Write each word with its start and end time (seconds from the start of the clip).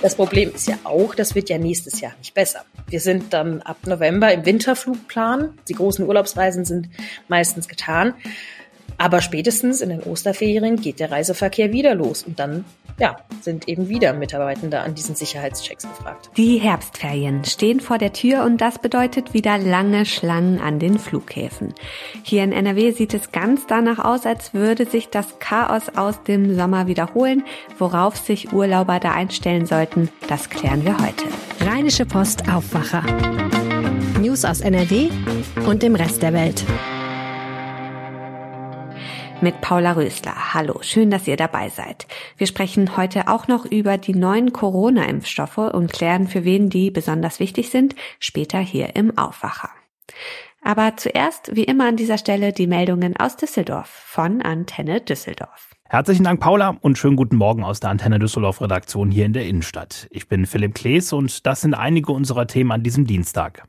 Das 0.00 0.14
Problem 0.14 0.52
ist 0.54 0.68
ja 0.68 0.78
auch, 0.84 1.16
das 1.16 1.34
wird 1.34 1.50
ja 1.50 1.58
nächstes 1.58 2.00
Jahr 2.00 2.12
nicht 2.18 2.32
besser. 2.32 2.64
Wir 2.88 3.00
sind 3.00 3.32
dann 3.32 3.62
ab 3.62 3.78
November 3.84 4.32
im 4.32 4.46
Winterflugplan. 4.46 5.58
Die 5.68 5.74
großen 5.74 6.06
Urlaubsreisen 6.06 6.64
sind 6.64 6.88
meistens 7.26 7.66
getan. 7.66 8.14
Aber 8.98 9.22
spätestens 9.22 9.80
in 9.80 9.90
den 9.90 10.02
Osterferien 10.02 10.76
geht 10.76 10.98
der 10.98 11.12
Reiseverkehr 11.12 11.72
wieder 11.72 11.94
los 11.94 12.24
und 12.24 12.38
dann 12.38 12.64
ja, 12.98 13.16
sind 13.40 13.68
eben 13.68 13.88
wieder 13.88 14.12
Mitarbeitende 14.12 14.80
an 14.80 14.96
diesen 14.96 15.14
Sicherheitschecks 15.14 15.84
gefragt. 15.84 16.30
Die 16.36 16.58
Herbstferien 16.58 17.44
stehen 17.44 17.78
vor 17.78 17.98
der 17.98 18.12
Tür 18.12 18.44
und 18.44 18.60
das 18.60 18.80
bedeutet 18.80 19.34
wieder 19.34 19.56
lange 19.56 20.04
Schlangen 20.04 20.60
an 20.60 20.80
den 20.80 20.98
Flughäfen. 20.98 21.74
Hier 22.24 22.42
in 22.42 22.50
NRW 22.50 22.90
sieht 22.90 23.14
es 23.14 23.30
ganz 23.30 23.66
danach 23.68 24.04
aus, 24.04 24.26
als 24.26 24.52
würde 24.52 24.84
sich 24.84 25.08
das 25.08 25.38
Chaos 25.38 25.90
aus 25.94 26.22
dem 26.24 26.56
Sommer 26.56 26.88
wiederholen. 26.88 27.44
Worauf 27.78 28.16
sich 28.16 28.52
Urlauber 28.52 28.98
da 28.98 29.12
einstellen 29.12 29.66
sollten, 29.66 30.08
das 30.28 30.50
klären 30.50 30.84
wir 30.84 30.98
heute. 30.98 31.24
Rheinische 31.60 32.04
Post 32.04 32.48
Aufwacher. 32.52 33.04
News 34.20 34.44
aus 34.44 34.60
NRW 34.60 35.08
und 35.66 35.84
dem 35.84 35.94
Rest 35.94 36.22
der 36.22 36.32
Welt 36.32 36.64
mit 39.40 39.60
Paula 39.60 39.92
Rösler. 39.92 40.54
Hallo, 40.54 40.78
schön, 40.82 41.10
dass 41.10 41.26
ihr 41.26 41.36
dabei 41.36 41.68
seid. 41.68 42.06
Wir 42.36 42.46
sprechen 42.46 42.96
heute 42.96 43.28
auch 43.28 43.48
noch 43.48 43.64
über 43.64 43.98
die 43.98 44.14
neuen 44.14 44.52
Corona-Impfstoffe 44.52 45.58
und 45.58 45.92
klären, 45.92 46.28
für 46.28 46.44
wen 46.44 46.70
die 46.70 46.90
besonders 46.90 47.40
wichtig 47.40 47.70
sind, 47.70 47.94
später 48.18 48.58
hier 48.58 48.96
im 48.96 49.16
Aufwacher. 49.16 49.70
Aber 50.62 50.96
zuerst, 50.96 51.54
wie 51.54 51.64
immer 51.64 51.88
an 51.88 51.96
dieser 51.96 52.18
Stelle, 52.18 52.52
die 52.52 52.66
Meldungen 52.66 53.16
aus 53.16 53.36
Düsseldorf 53.36 53.88
von 53.88 54.42
Antenne 54.42 55.00
Düsseldorf. 55.00 55.70
Herzlichen 55.84 56.24
Dank, 56.24 56.40
Paula, 56.40 56.76
und 56.80 56.98
schönen 56.98 57.16
guten 57.16 57.36
Morgen 57.36 57.64
aus 57.64 57.80
der 57.80 57.90
Antenne 57.90 58.18
Düsseldorf 58.18 58.60
Redaktion 58.60 59.10
hier 59.10 59.24
in 59.24 59.32
der 59.32 59.46
Innenstadt. 59.46 60.06
Ich 60.10 60.28
bin 60.28 60.46
Philipp 60.46 60.74
Klees 60.74 61.12
und 61.12 61.46
das 61.46 61.62
sind 61.62 61.74
einige 61.74 62.12
unserer 62.12 62.46
Themen 62.46 62.72
an 62.72 62.82
diesem 62.82 63.06
Dienstag. 63.06 63.66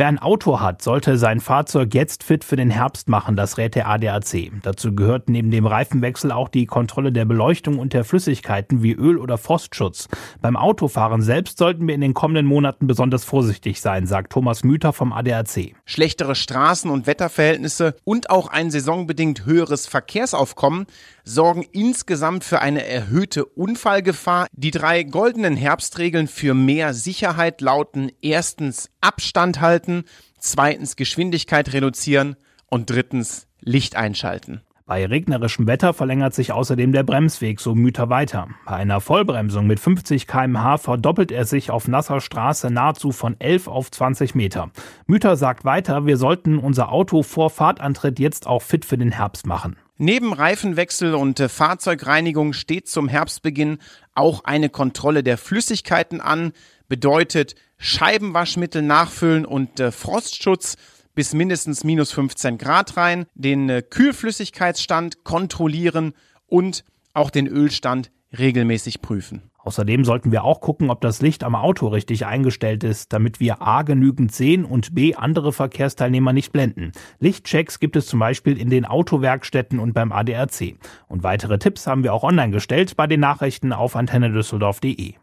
Wer 0.00 0.08
ein 0.08 0.18
Auto 0.18 0.60
hat, 0.60 0.80
sollte 0.80 1.18
sein 1.18 1.40
Fahrzeug 1.40 1.92
jetzt 1.92 2.24
fit 2.24 2.42
für 2.42 2.56
den 2.56 2.70
Herbst 2.70 3.10
machen, 3.10 3.36
das 3.36 3.58
rät 3.58 3.74
der 3.74 3.86
ADAC. 3.86 4.50
Dazu 4.62 4.94
gehört 4.94 5.28
neben 5.28 5.50
dem 5.50 5.66
Reifenwechsel 5.66 6.32
auch 6.32 6.48
die 6.48 6.64
Kontrolle 6.64 7.12
der 7.12 7.26
Beleuchtung 7.26 7.78
und 7.78 7.92
der 7.92 8.04
Flüssigkeiten 8.04 8.82
wie 8.82 8.94
Öl- 8.94 9.18
oder 9.18 9.36
Frostschutz. 9.36 10.08
Beim 10.40 10.56
Autofahren 10.56 11.20
selbst 11.20 11.58
sollten 11.58 11.86
wir 11.86 11.94
in 11.94 12.00
den 12.00 12.14
kommenden 12.14 12.46
Monaten 12.46 12.86
besonders 12.86 13.26
vorsichtig 13.26 13.82
sein, 13.82 14.06
sagt 14.06 14.32
Thomas 14.32 14.64
Müther 14.64 14.94
vom 14.94 15.12
ADAC. 15.12 15.74
Schlechtere 15.84 16.32
Straßen- 16.32 16.88
und 16.88 17.06
Wetterverhältnisse 17.06 17.94
und 18.02 18.30
auch 18.30 18.48
ein 18.48 18.70
saisonbedingt 18.70 19.44
höheres 19.44 19.86
Verkehrsaufkommen 19.86 20.86
sorgen 21.24 21.66
insgesamt 21.72 22.44
für 22.44 22.60
eine 22.60 22.86
erhöhte 22.86 23.44
Unfallgefahr. 23.44 24.46
Die 24.52 24.70
drei 24.70 25.02
goldenen 25.02 25.56
Herbstregeln 25.56 26.26
für 26.26 26.54
mehr 26.54 26.94
Sicherheit 26.94 27.60
lauten 27.60 28.10
erstens 28.22 28.90
Abstand 29.02 29.60
halten, 29.60 29.89
zweitens 30.38 30.96
Geschwindigkeit 30.96 31.72
reduzieren 31.72 32.36
und 32.66 32.90
drittens 32.90 33.46
Licht 33.60 33.96
einschalten. 33.96 34.62
Bei 34.90 35.06
regnerischem 35.06 35.68
Wetter 35.68 35.94
verlängert 35.94 36.34
sich 36.34 36.50
außerdem 36.50 36.90
der 36.90 37.04
Bremsweg, 37.04 37.60
so 37.60 37.76
Müter 37.76 38.10
weiter. 38.10 38.48
Bei 38.66 38.72
einer 38.72 39.00
Vollbremsung 39.00 39.68
mit 39.68 39.78
50 39.78 40.26
kmh 40.26 40.78
verdoppelt 40.78 41.30
er 41.30 41.44
sich 41.44 41.70
auf 41.70 41.86
nasser 41.86 42.20
Straße 42.20 42.72
nahezu 42.72 43.12
von 43.12 43.36
11 43.38 43.68
auf 43.68 43.92
20 43.92 44.34
Meter. 44.34 44.72
Müter 45.06 45.36
sagt 45.36 45.64
weiter, 45.64 46.06
wir 46.06 46.16
sollten 46.16 46.58
unser 46.58 46.90
Auto 46.90 47.22
vor 47.22 47.50
Fahrtantritt 47.50 48.18
jetzt 48.18 48.48
auch 48.48 48.62
fit 48.62 48.84
für 48.84 48.98
den 48.98 49.12
Herbst 49.12 49.46
machen. 49.46 49.76
Neben 49.96 50.32
Reifenwechsel 50.32 51.14
und 51.14 51.38
äh, 51.38 51.48
Fahrzeugreinigung 51.48 52.52
steht 52.52 52.88
zum 52.88 53.06
Herbstbeginn 53.06 53.78
auch 54.16 54.42
eine 54.42 54.70
Kontrolle 54.70 55.22
der 55.22 55.38
Flüssigkeiten 55.38 56.20
an, 56.20 56.52
bedeutet 56.90 57.54
Scheibenwaschmittel 57.78 58.82
nachfüllen 58.82 59.46
und 59.46 59.80
äh, 59.80 59.92
Frostschutz 59.92 60.76
bis 61.14 61.32
mindestens 61.32 61.84
minus 61.84 62.12
15 62.12 62.58
Grad 62.58 62.98
rein, 62.98 63.24
den 63.34 63.70
äh, 63.70 63.80
Kühlflüssigkeitsstand 63.80 65.24
kontrollieren 65.24 66.12
und 66.46 66.84
auch 67.14 67.30
den 67.30 67.46
Ölstand 67.46 68.10
regelmäßig 68.38 69.00
prüfen. 69.00 69.50
Außerdem 69.62 70.04
sollten 70.04 70.32
wir 70.32 70.42
auch 70.44 70.60
gucken, 70.60 70.90
ob 70.90 71.00
das 71.00 71.20
Licht 71.20 71.44
am 71.44 71.54
Auto 71.54 71.88
richtig 71.88 72.26
eingestellt 72.26 72.82
ist, 72.82 73.12
damit 73.12 73.40
wir 73.40 73.60
A 73.60 73.82
genügend 73.82 74.32
sehen 74.32 74.64
und 74.64 74.94
B 74.94 75.14
andere 75.14 75.52
Verkehrsteilnehmer 75.52 76.32
nicht 76.32 76.52
blenden. 76.52 76.92
Lichtchecks 77.18 77.78
gibt 77.78 77.96
es 77.96 78.06
zum 78.06 78.20
Beispiel 78.20 78.58
in 78.58 78.70
den 78.70 78.86
Autowerkstätten 78.86 79.78
und 79.78 79.92
beim 79.92 80.12
ADRC. 80.12 80.76
Und 81.08 81.22
weitere 81.22 81.58
Tipps 81.58 81.86
haben 81.86 82.02
wir 82.02 82.14
auch 82.14 82.24
online 82.24 82.52
gestellt 82.52 82.96
bei 82.96 83.06
den 83.06 83.20
Nachrichten 83.20 83.72
auf 83.72 83.96
antennedüsseldorf.de. 83.96 85.14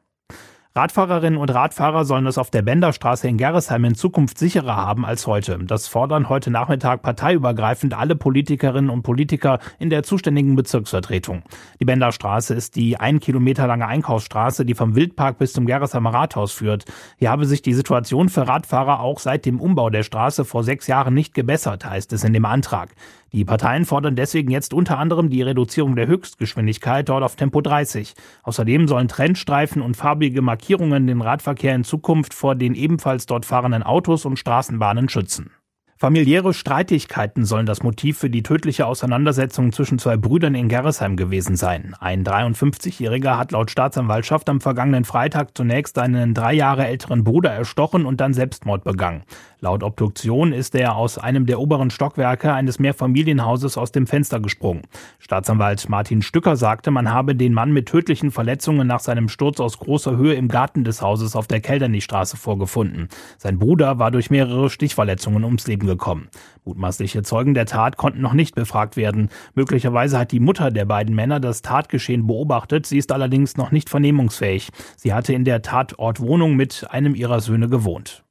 Radfahrerinnen 0.77 1.39
und 1.39 1.49
Radfahrer 1.49 2.05
sollen 2.05 2.27
es 2.27 2.37
auf 2.37 2.51
der 2.51 2.61
Benderstraße 2.61 3.27
in 3.27 3.37
Gerresheim 3.37 3.83
in 3.83 3.95
Zukunft 3.95 4.37
sicherer 4.37 4.75
haben 4.75 5.07
als 5.07 5.25
heute. 5.25 5.57
Das 5.57 5.87
fordern 5.87 6.29
heute 6.29 6.51
Nachmittag 6.51 7.01
parteiübergreifend 7.01 7.95
alle 7.95 8.15
Politikerinnen 8.15 8.91
und 8.91 9.01
Politiker 9.01 9.57
in 9.79 9.89
der 9.89 10.03
zuständigen 10.03 10.55
Bezirksvertretung. 10.55 11.41
Die 11.79 11.85
Benderstraße 11.85 12.53
ist 12.53 12.75
die 12.75 12.99
ein 12.99 13.19
Kilometer 13.19 13.65
lange 13.65 13.87
Einkaufsstraße, 13.87 14.65
die 14.65 14.75
vom 14.75 14.93
Wildpark 14.93 15.39
bis 15.39 15.53
zum 15.53 15.65
Gerresheimer 15.65 16.13
Rathaus 16.13 16.51
führt. 16.51 16.85
Hier 17.17 17.31
habe 17.31 17.47
sich 17.47 17.63
die 17.63 17.73
Situation 17.73 18.29
für 18.29 18.47
Radfahrer 18.47 18.99
auch 18.99 19.17
seit 19.17 19.47
dem 19.47 19.59
Umbau 19.59 19.89
der 19.89 20.03
Straße 20.03 20.45
vor 20.45 20.63
sechs 20.63 20.85
Jahren 20.85 21.15
nicht 21.15 21.33
gebessert, 21.33 21.89
heißt 21.89 22.13
es 22.13 22.23
in 22.23 22.33
dem 22.33 22.45
Antrag. 22.45 22.89
Die 23.33 23.45
Parteien 23.45 23.85
fordern 23.85 24.15
deswegen 24.15 24.51
jetzt 24.51 24.73
unter 24.73 24.97
anderem 24.97 25.29
die 25.29 25.41
Reduzierung 25.41 25.95
der 25.95 26.07
Höchstgeschwindigkeit 26.07 27.09
dort 27.09 27.23
auf 27.23 27.35
Tempo 27.35 27.61
30. 27.61 28.13
Außerdem 28.43 28.87
sollen 28.87 29.07
Trennstreifen 29.07 29.81
und 29.81 29.97
farbige 29.97 30.41
Markierungen 30.41 31.07
den 31.07 31.21
Radverkehr 31.21 31.75
in 31.75 31.83
Zukunft 31.83 32.33
vor 32.33 32.55
den 32.55 32.73
ebenfalls 32.73 33.25
dort 33.25 33.45
fahrenden 33.45 33.83
Autos 33.83 34.25
und 34.25 34.39
Straßenbahnen 34.39 35.09
schützen. 35.09 35.51
Familiäre 35.99 36.53
Streitigkeiten 36.53 37.43
sollen 37.43 37.65
das 37.65 37.81
Motiv 37.81 38.19
für 38.19 38.29
die 38.29 38.43
tödliche 38.43 38.85
Auseinandersetzung 38.85 39.71
zwischen 39.71 39.97
zwei 39.97 40.15
Brüdern 40.15 40.53
in 40.53 40.69
Gerresheim 40.69 41.15
gewesen 41.15 41.55
sein. 41.55 41.95
Ein 41.99 42.23
53-Jähriger 42.23 43.39
hat 43.39 43.51
laut 43.51 43.71
Staatsanwaltschaft 43.71 44.47
am 44.47 44.61
vergangenen 44.61 45.05
Freitag 45.05 45.57
zunächst 45.57 45.95
seinen 45.95 46.35
drei 46.35 46.53
Jahre 46.53 46.85
älteren 46.85 47.23
Bruder 47.23 47.49
erstochen 47.49 48.05
und 48.05 48.21
dann 48.21 48.35
Selbstmord 48.35 48.83
begangen. 48.83 49.23
Laut 49.59 49.81
Obduktion 49.81 50.53
ist 50.53 50.75
er 50.75 50.95
aus 50.95 51.17
einem 51.17 51.47
der 51.47 51.59
oberen 51.59 51.89
Stockwerke 51.89 52.53
eines 52.53 52.77
Mehrfamilienhauses 52.77 53.75
aus 53.75 53.91
dem 53.91 54.05
Fenster 54.05 54.39
gesprungen. 54.39 54.83
Staatsanwalt 55.17 55.89
Martin 55.89 56.21
Stücker 56.21 56.55
sagte, 56.55 56.91
man 56.91 57.11
habe 57.11 57.33
den 57.33 57.53
Mann 57.53 57.71
mit 57.71 57.87
tödlichen 57.87 58.29
Verletzungen 58.29 58.85
nach 58.85 58.99
seinem 58.99 59.29
Sturz 59.29 59.59
aus 59.59 59.79
großer 59.79 60.15
Höhe 60.15 60.35
im 60.35 60.47
Garten 60.47 60.83
des 60.83 61.01
Hauses 61.01 61.35
auf 61.35 61.47
der 61.47 61.59
Keldernichstraße 61.59 62.37
vorgefunden. 62.37 63.07
Sein 63.39 63.57
Bruder 63.57 63.97
war 63.97 64.11
durch 64.11 64.29
mehrere 64.29 64.69
Stichverletzungen 64.69 65.43
ums 65.43 65.65
Leben 65.65 65.87
gekommen. 65.87 66.27
Mutmaßliche 66.63 67.23
Zeugen 67.23 67.55
der 67.55 67.65
Tat 67.65 67.97
konnten 67.97 68.21
noch 68.21 68.33
nicht 68.33 68.53
befragt 68.53 68.95
werden. 68.95 69.29
Möglicherweise 69.55 70.19
hat 70.19 70.31
die 70.31 70.39
Mutter 70.39 70.69
der 70.69 70.85
beiden 70.85 71.15
Männer 71.15 71.39
das 71.39 71.63
Tatgeschehen 71.63 72.27
beobachtet. 72.27 72.85
Sie 72.85 72.99
ist 72.99 73.11
allerdings 73.11 73.57
noch 73.57 73.71
nicht 73.71 73.89
vernehmungsfähig. 73.89 74.69
Sie 74.97 75.13
hatte 75.13 75.33
in 75.33 75.45
der 75.45 75.63
Tatortwohnung 75.63 76.55
mit 76.55 76.85
einem 76.91 77.15
ihrer 77.15 77.39
Söhne 77.39 77.69
gewohnt. 77.69 78.23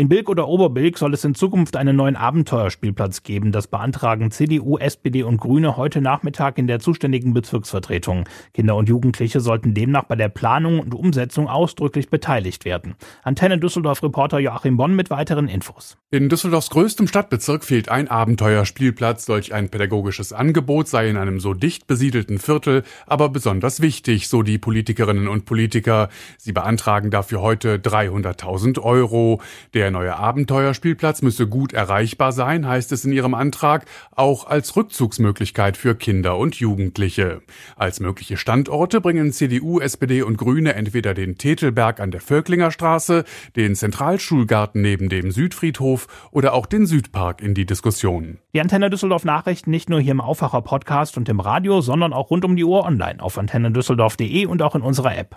In 0.00 0.08
Bilk 0.08 0.30
oder 0.30 0.48
Oberbilk 0.48 0.96
soll 0.96 1.12
es 1.12 1.24
in 1.24 1.34
Zukunft 1.34 1.76
einen 1.76 1.94
neuen 1.94 2.16
Abenteuerspielplatz 2.16 3.22
geben. 3.22 3.52
Das 3.52 3.66
beantragen 3.66 4.30
CDU, 4.30 4.78
SPD 4.78 5.22
und 5.24 5.36
Grüne 5.36 5.76
heute 5.76 6.00
Nachmittag 6.00 6.56
in 6.56 6.66
der 6.66 6.80
zuständigen 6.80 7.34
Bezirksvertretung. 7.34 8.26
Kinder 8.54 8.76
und 8.76 8.88
Jugendliche 8.88 9.40
sollten 9.40 9.74
demnach 9.74 10.04
bei 10.04 10.16
der 10.16 10.30
Planung 10.30 10.80
und 10.80 10.94
Umsetzung 10.94 11.48
ausdrücklich 11.48 12.08
beteiligt 12.08 12.64
werden. 12.64 12.94
Antenne 13.24 13.58
Düsseldorf-Reporter 13.58 14.38
Joachim 14.38 14.78
Bonn 14.78 14.96
mit 14.96 15.10
weiteren 15.10 15.48
Infos. 15.48 15.98
In 16.10 16.30
Düsseldorfs 16.30 16.70
größtem 16.70 17.06
Stadtbezirk 17.06 17.62
fehlt 17.62 17.90
ein 17.90 18.08
Abenteuerspielplatz. 18.08 19.26
Solch 19.26 19.52
ein 19.52 19.68
pädagogisches 19.68 20.32
Angebot 20.32 20.88
sei 20.88 21.10
in 21.10 21.18
einem 21.18 21.40
so 21.40 21.52
dicht 21.52 21.86
besiedelten 21.86 22.38
Viertel 22.38 22.84
aber 23.06 23.28
besonders 23.28 23.82
wichtig, 23.82 24.28
so 24.28 24.42
die 24.42 24.56
Politikerinnen 24.56 25.28
und 25.28 25.44
Politiker. 25.44 26.08
Sie 26.38 26.52
beantragen 26.52 27.10
dafür 27.10 27.42
heute 27.42 27.76
300.000 27.76 28.80
Euro. 28.80 29.42
Der 29.74 29.89
der 29.90 29.98
neue 29.98 30.16
Abenteuerspielplatz 30.16 31.20
müsse 31.20 31.48
gut 31.48 31.72
erreichbar 31.72 32.30
sein, 32.30 32.64
heißt 32.64 32.92
es 32.92 33.04
in 33.04 33.10
ihrem 33.10 33.34
Antrag, 33.34 33.86
auch 34.12 34.46
als 34.46 34.76
Rückzugsmöglichkeit 34.76 35.76
für 35.76 35.96
Kinder 35.96 36.38
und 36.38 36.54
Jugendliche. 36.54 37.42
Als 37.74 37.98
mögliche 37.98 38.36
Standorte 38.36 39.00
bringen 39.00 39.32
CDU, 39.32 39.80
SPD 39.80 40.22
und 40.22 40.38
Grüne 40.38 40.74
entweder 40.74 41.12
den 41.12 41.38
Tetelberg 41.38 41.98
an 41.98 42.12
der 42.12 42.20
Völklinger 42.20 42.70
Straße, 42.70 43.24
den 43.56 43.74
Zentralschulgarten 43.74 44.80
neben 44.80 45.08
dem 45.08 45.32
Südfriedhof 45.32 46.06
oder 46.30 46.54
auch 46.54 46.66
den 46.66 46.86
Südpark 46.86 47.42
in 47.42 47.54
die 47.54 47.66
Diskussion. 47.66 48.38
Die 48.54 48.60
Antenne 48.60 48.90
Düsseldorf 48.90 49.24
Nachrichten 49.24 49.70
nicht 49.70 49.90
nur 49.90 50.00
hier 50.00 50.12
im 50.12 50.20
Aufwacher 50.20 50.62
Podcast 50.62 51.16
und 51.16 51.28
im 51.28 51.40
Radio, 51.40 51.80
sondern 51.80 52.12
auch 52.12 52.30
rund 52.30 52.44
um 52.44 52.54
die 52.54 52.64
Uhr 52.64 52.84
online 52.84 53.20
auf 53.20 53.38
antennedüsseldorf.de 53.38 54.46
und 54.46 54.62
auch 54.62 54.76
in 54.76 54.82
unserer 54.82 55.18
App. 55.18 55.36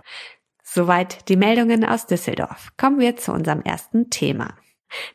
Soweit 0.73 1.29
die 1.29 1.35
Meldungen 1.35 1.85
aus 1.85 2.07
Düsseldorf. 2.07 2.69
Kommen 2.77 2.97
wir 2.99 3.15
zu 3.15 3.31
unserem 3.31 3.61
ersten 3.61 4.09
Thema. 4.09 4.55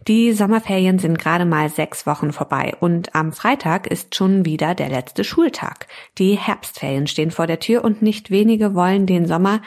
Die 0.07 0.33
Sommerferien 0.33 1.01
sind 1.01 1.19
gerade 1.19 1.45
mal 1.45 1.69
sechs 1.69 2.07
Wochen 2.07 2.33
vorbei 2.33 2.75
und 2.79 3.17
am 3.17 3.33
Freitag 3.33 3.89
ist 3.89 4.15
schon 4.15 4.45
wieder 4.45 4.77
der 4.77 4.89
letzte 4.89 5.25
Schultag. 5.25 5.89
Die 6.19 6.35
Herbstferien 6.39 7.09
stehen 7.09 7.33
vor 7.33 7.49
der 7.49 7.59
Tür 7.59 7.83
und 7.83 8.03
nicht 8.03 8.31
wenige 8.31 8.77
wollen 8.77 9.07
den 9.07 9.27
Sommer 9.27 9.61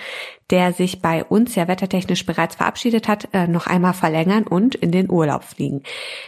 der 0.52 0.74
sich 0.74 1.02
bei 1.02 1.24
uns 1.24 1.56
ja 1.56 1.68
wettertechnisch 1.68 2.26
bereits 2.26 2.56
verabschiedet 2.56 3.08
hat, 3.08 3.30
äh, 3.34 3.48
noch 3.48 3.68
einmal 3.68 3.94
verlängern 3.94 4.46
und 4.46 4.76
in 4.76 4.92
den 4.92 5.10
Urlaub 5.10 5.44
fliegen. 5.44 5.84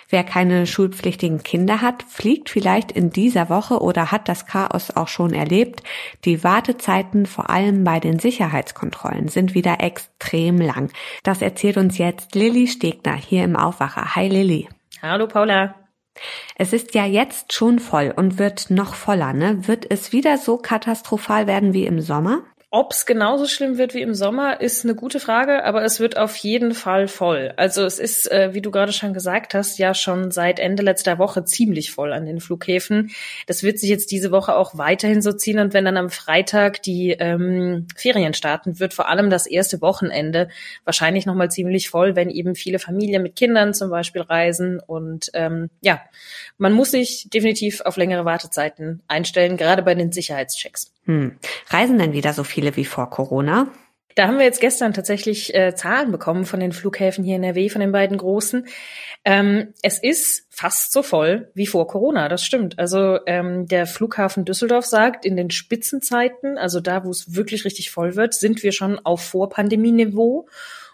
Wer 0.09 0.23
keine 0.23 0.65
schulpflichtigen 0.65 1.43
Kinder 1.43 1.81
hat, 1.81 2.03
fliegt 2.03 2.49
vielleicht 2.49 2.91
in 2.91 3.11
dieser 3.11 3.49
Woche 3.49 3.81
oder 3.81 4.11
hat 4.11 4.29
das 4.29 4.45
Chaos 4.45 4.91
auch 4.95 5.09
schon 5.09 5.33
erlebt. 5.33 5.83
Die 6.25 6.43
Wartezeiten 6.43 7.25
vor 7.25 7.49
allem 7.49 7.83
bei 7.83 7.99
den 7.99 8.19
Sicherheitskontrollen 8.19 9.27
sind 9.27 9.53
wieder 9.53 9.81
extrem 9.81 10.59
lang. 10.59 10.89
Das 11.23 11.41
erzählt 11.41 11.77
uns 11.77 11.97
jetzt 11.97 12.33
Lilly 12.33 12.67
Stegner 12.67 13.15
hier 13.15 13.43
im 13.43 13.55
Aufwacher. 13.55 14.15
Hi 14.15 14.29
Lilly. 14.29 14.69
Hallo 15.01 15.27
Paula. 15.27 15.75
Es 16.55 16.73
ist 16.73 16.93
ja 16.93 17.05
jetzt 17.05 17.53
schon 17.53 17.79
voll 17.79 18.13
und 18.15 18.37
wird 18.37 18.69
noch 18.69 18.93
voller, 18.93 19.33
ne? 19.33 19.67
Wird 19.67 19.89
es 19.89 20.11
wieder 20.13 20.37
so 20.37 20.57
katastrophal 20.57 21.47
werden 21.47 21.73
wie 21.73 21.85
im 21.85 22.01
Sommer? 22.01 22.43
Ob 22.75 22.91
es 22.91 23.05
genauso 23.05 23.45
schlimm 23.45 23.77
wird 23.77 23.93
wie 23.93 24.01
im 24.01 24.15
Sommer, 24.15 24.59
ist 24.59 24.83
eine 24.83 24.95
gute 24.95 25.19
Frage, 25.19 25.63
aber 25.63 25.83
es 25.83 25.99
wird 25.99 26.17
auf 26.17 26.35
jeden 26.37 26.73
Fall 26.73 27.07
voll. 27.07 27.53
Also 27.55 27.85
es 27.85 27.99
ist, 27.99 28.31
äh, 28.31 28.55
wie 28.55 28.61
du 28.61 28.71
gerade 28.71 28.91
schon 28.91 29.13
gesagt 29.13 29.53
hast, 29.53 29.77
ja 29.77 29.93
schon 29.93 30.31
seit 30.31 30.57
Ende 30.59 30.81
letzter 30.81 31.19
Woche 31.19 31.45
ziemlich 31.45 31.91
voll 31.91 32.11
an 32.11 32.25
den 32.25 32.39
Flughäfen. 32.39 33.11
Das 33.45 33.61
wird 33.61 33.77
sich 33.77 33.91
jetzt 33.91 34.09
diese 34.09 34.31
Woche 34.31 34.55
auch 34.55 34.75
weiterhin 34.75 35.21
so 35.21 35.33
ziehen 35.33 35.59
und 35.59 35.75
wenn 35.75 35.85
dann 35.85 35.97
am 35.97 36.09
Freitag 36.09 36.81
die 36.81 37.11
ähm, 37.11 37.85
Ferien 37.95 38.33
starten, 38.33 38.79
wird 38.79 38.95
vor 38.95 39.07
allem 39.07 39.29
das 39.29 39.45
erste 39.45 39.79
Wochenende 39.81 40.49
wahrscheinlich 40.83 41.27
nochmal 41.27 41.51
ziemlich 41.51 41.91
voll, 41.91 42.15
wenn 42.15 42.31
eben 42.31 42.55
viele 42.55 42.79
Familien 42.79 43.21
mit 43.21 43.35
Kindern 43.35 43.75
zum 43.75 43.91
Beispiel 43.91 44.23
reisen 44.23 44.79
und 44.79 45.29
ähm, 45.35 45.69
ja, 45.81 46.01
man 46.57 46.73
muss 46.73 46.89
sich 46.89 47.29
definitiv 47.31 47.81
auf 47.81 47.97
längere 47.97 48.25
Wartezeiten 48.25 49.03
einstellen, 49.07 49.57
gerade 49.57 49.83
bei 49.83 49.93
den 49.93 50.11
Sicherheitschecks. 50.11 50.91
Hm. 51.05 51.37
Reisen 51.67 51.97
denn 51.97 52.13
wieder 52.13 52.31
so 52.31 52.45
viele 52.45 52.62
wie 52.75 52.85
vor 52.85 53.09
Corona? 53.09 53.67
Da 54.15 54.27
haben 54.27 54.37
wir 54.37 54.45
jetzt 54.45 54.61
gestern 54.61 54.93
tatsächlich 54.93 55.55
äh, 55.55 55.73
Zahlen 55.75 56.11
bekommen 56.11 56.45
von 56.45 56.59
den 56.59 56.71
Flughäfen 56.71 57.23
hier 57.23 57.35
in 57.35 57.43
NRW, 57.43 57.69
von 57.69 57.81
den 57.81 57.91
beiden 57.91 58.17
großen. 58.17 58.67
Ähm, 59.25 59.73
es 59.81 59.97
ist 59.97 60.45
fast 60.49 60.91
so 60.91 61.01
voll 61.01 61.51
wie 61.55 61.65
vor 61.65 61.87
Corona, 61.87 62.29
das 62.29 62.45
stimmt. 62.45 62.77
Also 62.77 63.19
ähm, 63.25 63.67
der 63.67 63.87
Flughafen 63.87 64.45
Düsseldorf 64.45 64.85
sagt, 64.85 65.25
in 65.25 65.35
den 65.35 65.49
Spitzenzeiten, 65.49 66.57
also 66.57 66.79
da, 66.79 67.05
wo 67.05 67.09
es 67.09 67.35
wirklich 67.35 67.65
richtig 67.65 67.89
voll 67.89 68.15
wird, 68.15 68.33
sind 68.33 68.61
wir 68.61 68.71
schon 68.71 68.99
auf 68.99 69.21
Vorpandemieniveau. 69.21 70.47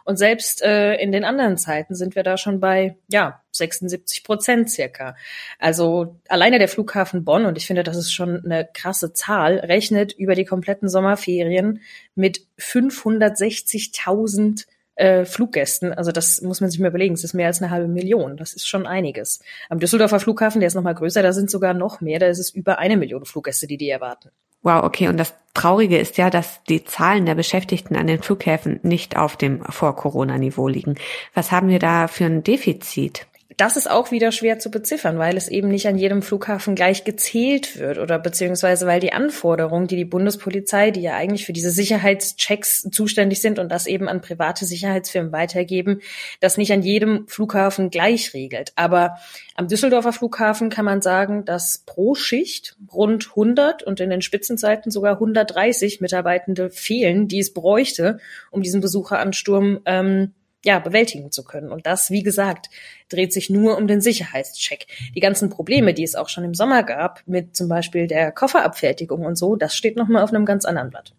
Und 0.09 0.17
selbst 0.17 0.61
äh, 0.63 0.95
in 0.95 1.11
den 1.11 1.23
anderen 1.23 1.59
Zeiten 1.59 1.93
sind 1.93 2.15
wir 2.15 2.23
da 2.23 2.35
schon 2.35 2.59
bei, 2.59 2.97
ja, 3.09 3.43
76 3.51 4.23
Prozent 4.23 4.71
circa. 4.71 5.15
Also 5.59 6.15
alleine 6.27 6.57
der 6.57 6.67
Flughafen 6.67 7.23
Bonn, 7.23 7.45
und 7.45 7.59
ich 7.59 7.67
finde, 7.67 7.83
das 7.83 7.95
ist 7.95 8.11
schon 8.11 8.43
eine 8.43 8.67
krasse 8.73 9.13
Zahl, 9.13 9.59
rechnet 9.59 10.13
über 10.13 10.33
die 10.33 10.45
kompletten 10.45 10.89
Sommerferien 10.89 11.81
mit 12.15 12.41
560.000 12.57 14.65
äh, 14.95 15.25
Fluggästen. 15.25 15.93
Also 15.93 16.11
das 16.11 16.41
muss 16.41 16.59
man 16.59 16.71
sich 16.71 16.79
mal 16.79 16.87
überlegen. 16.87 17.13
Es 17.13 17.23
ist 17.23 17.35
mehr 17.35 17.45
als 17.45 17.61
eine 17.61 17.69
halbe 17.69 17.87
Million. 17.87 18.35
Das 18.35 18.53
ist 18.53 18.67
schon 18.67 18.87
einiges. 18.87 19.41
Am 19.69 19.77
Düsseldorfer 19.77 20.19
Flughafen, 20.19 20.59
der 20.59 20.69
ist 20.69 20.73
noch 20.73 20.81
mal 20.81 20.95
größer, 20.95 21.21
da 21.21 21.33
sind 21.33 21.51
sogar 21.51 21.75
noch 21.75 22.01
mehr. 22.01 22.17
Da 22.17 22.25
ist 22.25 22.39
es 22.39 22.49
über 22.49 22.79
eine 22.79 22.97
Million 22.97 23.25
Fluggäste, 23.25 23.67
die 23.67 23.77
die 23.77 23.91
erwarten. 23.91 24.31
Wow, 24.61 24.83
okay. 24.83 25.07
Und 25.07 25.17
das 25.17 25.35
Traurige 25.53 25.97
ist 25.97 26.17
ja, 26.17 26.29
dass 26.29 26.63
die 26.63 26.83
Zahlen 26.83 27.25
der 27.25 27.35
Beschäftigten 27.35 27.95
an 27.95 28.07
den 28.07 28.21
Flughäfen 28.21 28.79
nicht 28.83 29.17
auf 29.17 29.35
dem 29.35 29.63
Vor-Corona-Niveau 29.63 30.67
liegen. 30.67 30.95
Was 31.33 31.51
haben 31.51 31.69
wir 31.69 31.79
da 31.79 32.07
für 32.07 32.25
ein 32.25 32.43
Defizit? 32.43 33.25
Das 33.59 33.75
ist 33.75 33.91
auch 33.91 34.09
wieder 34.09 34.31
schwer 34.31 34.57
zu 34.57 34.71
beziffern, 34.71 35.17
weil 35.17 35.35
es 35.35 35.49
eben 35.49 35.67
nicht 35.67 35.85
an 35.85 35.97
jedem 35.97 36.21
Flughafen 36.21 36.75
gleich 36.75 37.03
gezählt 37.03 37.77
wird 37.77 37.97
oder 37.97 38.17
beziehungsweise 38.17 38.87
weil 38.87 39.01
die 39.01 39.11
Anforderungen, 39.11 39.87
die 39.87 39.97
die 39.97 40.05
Bundespolizei, 40.05 40.91
die 40.91 41.01
ja 41.01 41.15
eigentlich 41.15 41.45
für 41.45 41.51
diese 41.51 41.69
Sicherheitschecks 41.69 42.87
zuständig 42.89 43.41
sind 43.41 43.59
und 43.59 43.69
das 43.69 43.85
eben 43.85 44.07
an 44.07 44.21
private 44.21 44.63
Sicherheitsfirmen 44.63 45.33
weitergeben, 45.33 45.99
das 46.39 46.55
nicht 46.55 46.71
an 46.71 46.83
jedem 46.83 47.27
Flughafen 47.27 47.89
gleich 47.89 48.33
regelt. 48.33 48.71
Aber 48.77 49.17
am 49.55 49.67
Düsseldorfer 49.67 50.13
Flughafen 50.13 50.69
kann 50.69 50.85
man 50.85 51.01
sagen, 51.01 51.43
dass 51.43 51.83
pro 51.85 52.15
Schicht 52.15 52.77
rund 52.93 53.27
100 53.31 53.83
und 53.83 53.99
in 53.99 54.09
den 54.09 54.21
Spitzenzeiten 54.21 54.89
sogar 54.89 55.15
130 55.15 55.99
Mitarbeitende 55.99 56.69
fehlen, 56.69 57.27
die 57.27 57.39
es 57.39 57.53
bräuchte, 57.53 58.19
um 58.51 58.61
diesen 58.61 58.79
Besucheransturm 58.79 59.81
ähm, 59.83 60.31
ja, 60.63 60.79
bewältigen 60.79 61.31
zu 61.31 61.43
können. 61.43 61.71
Und 61.71 61.85
das, 61.85 62.11
wie 62.11 62.23
gesagt, 62.23 62.69
dreht 63.09 63.33
sich 63.33 63.49
nur 63.49 63.77
um 63.77 63.87
den 63.87 64.01
Sicherheitscheck. 64.01 64.87
Die 65.15 65.19
ganzen 65.19 65.49
Probleme, 65.49 65.93
die 65.93 66.03
es 66.03 66.15
auch 66.15 66.29
schon 66.29 66.43
im 66.43 66.53
Sommer 66.53 66.83
gab, 66.83 67.21
mit 67.25 67.55
zum 67.55 67.69
Beispiel 67.69 68.07
der 68.07 68.31
Kofferabfertigung 68.31 69.25
und 69.25 69.37
so, 69.37 69.55
das 69.55 69.75
steht 69.75 69.95
nochmal 69.95 70.23
auf 70.23 70.33
einem 70.33 70.45
ganz 70.45 70.65
anderen 70.65 70.89
Blatt. 70.89 71.13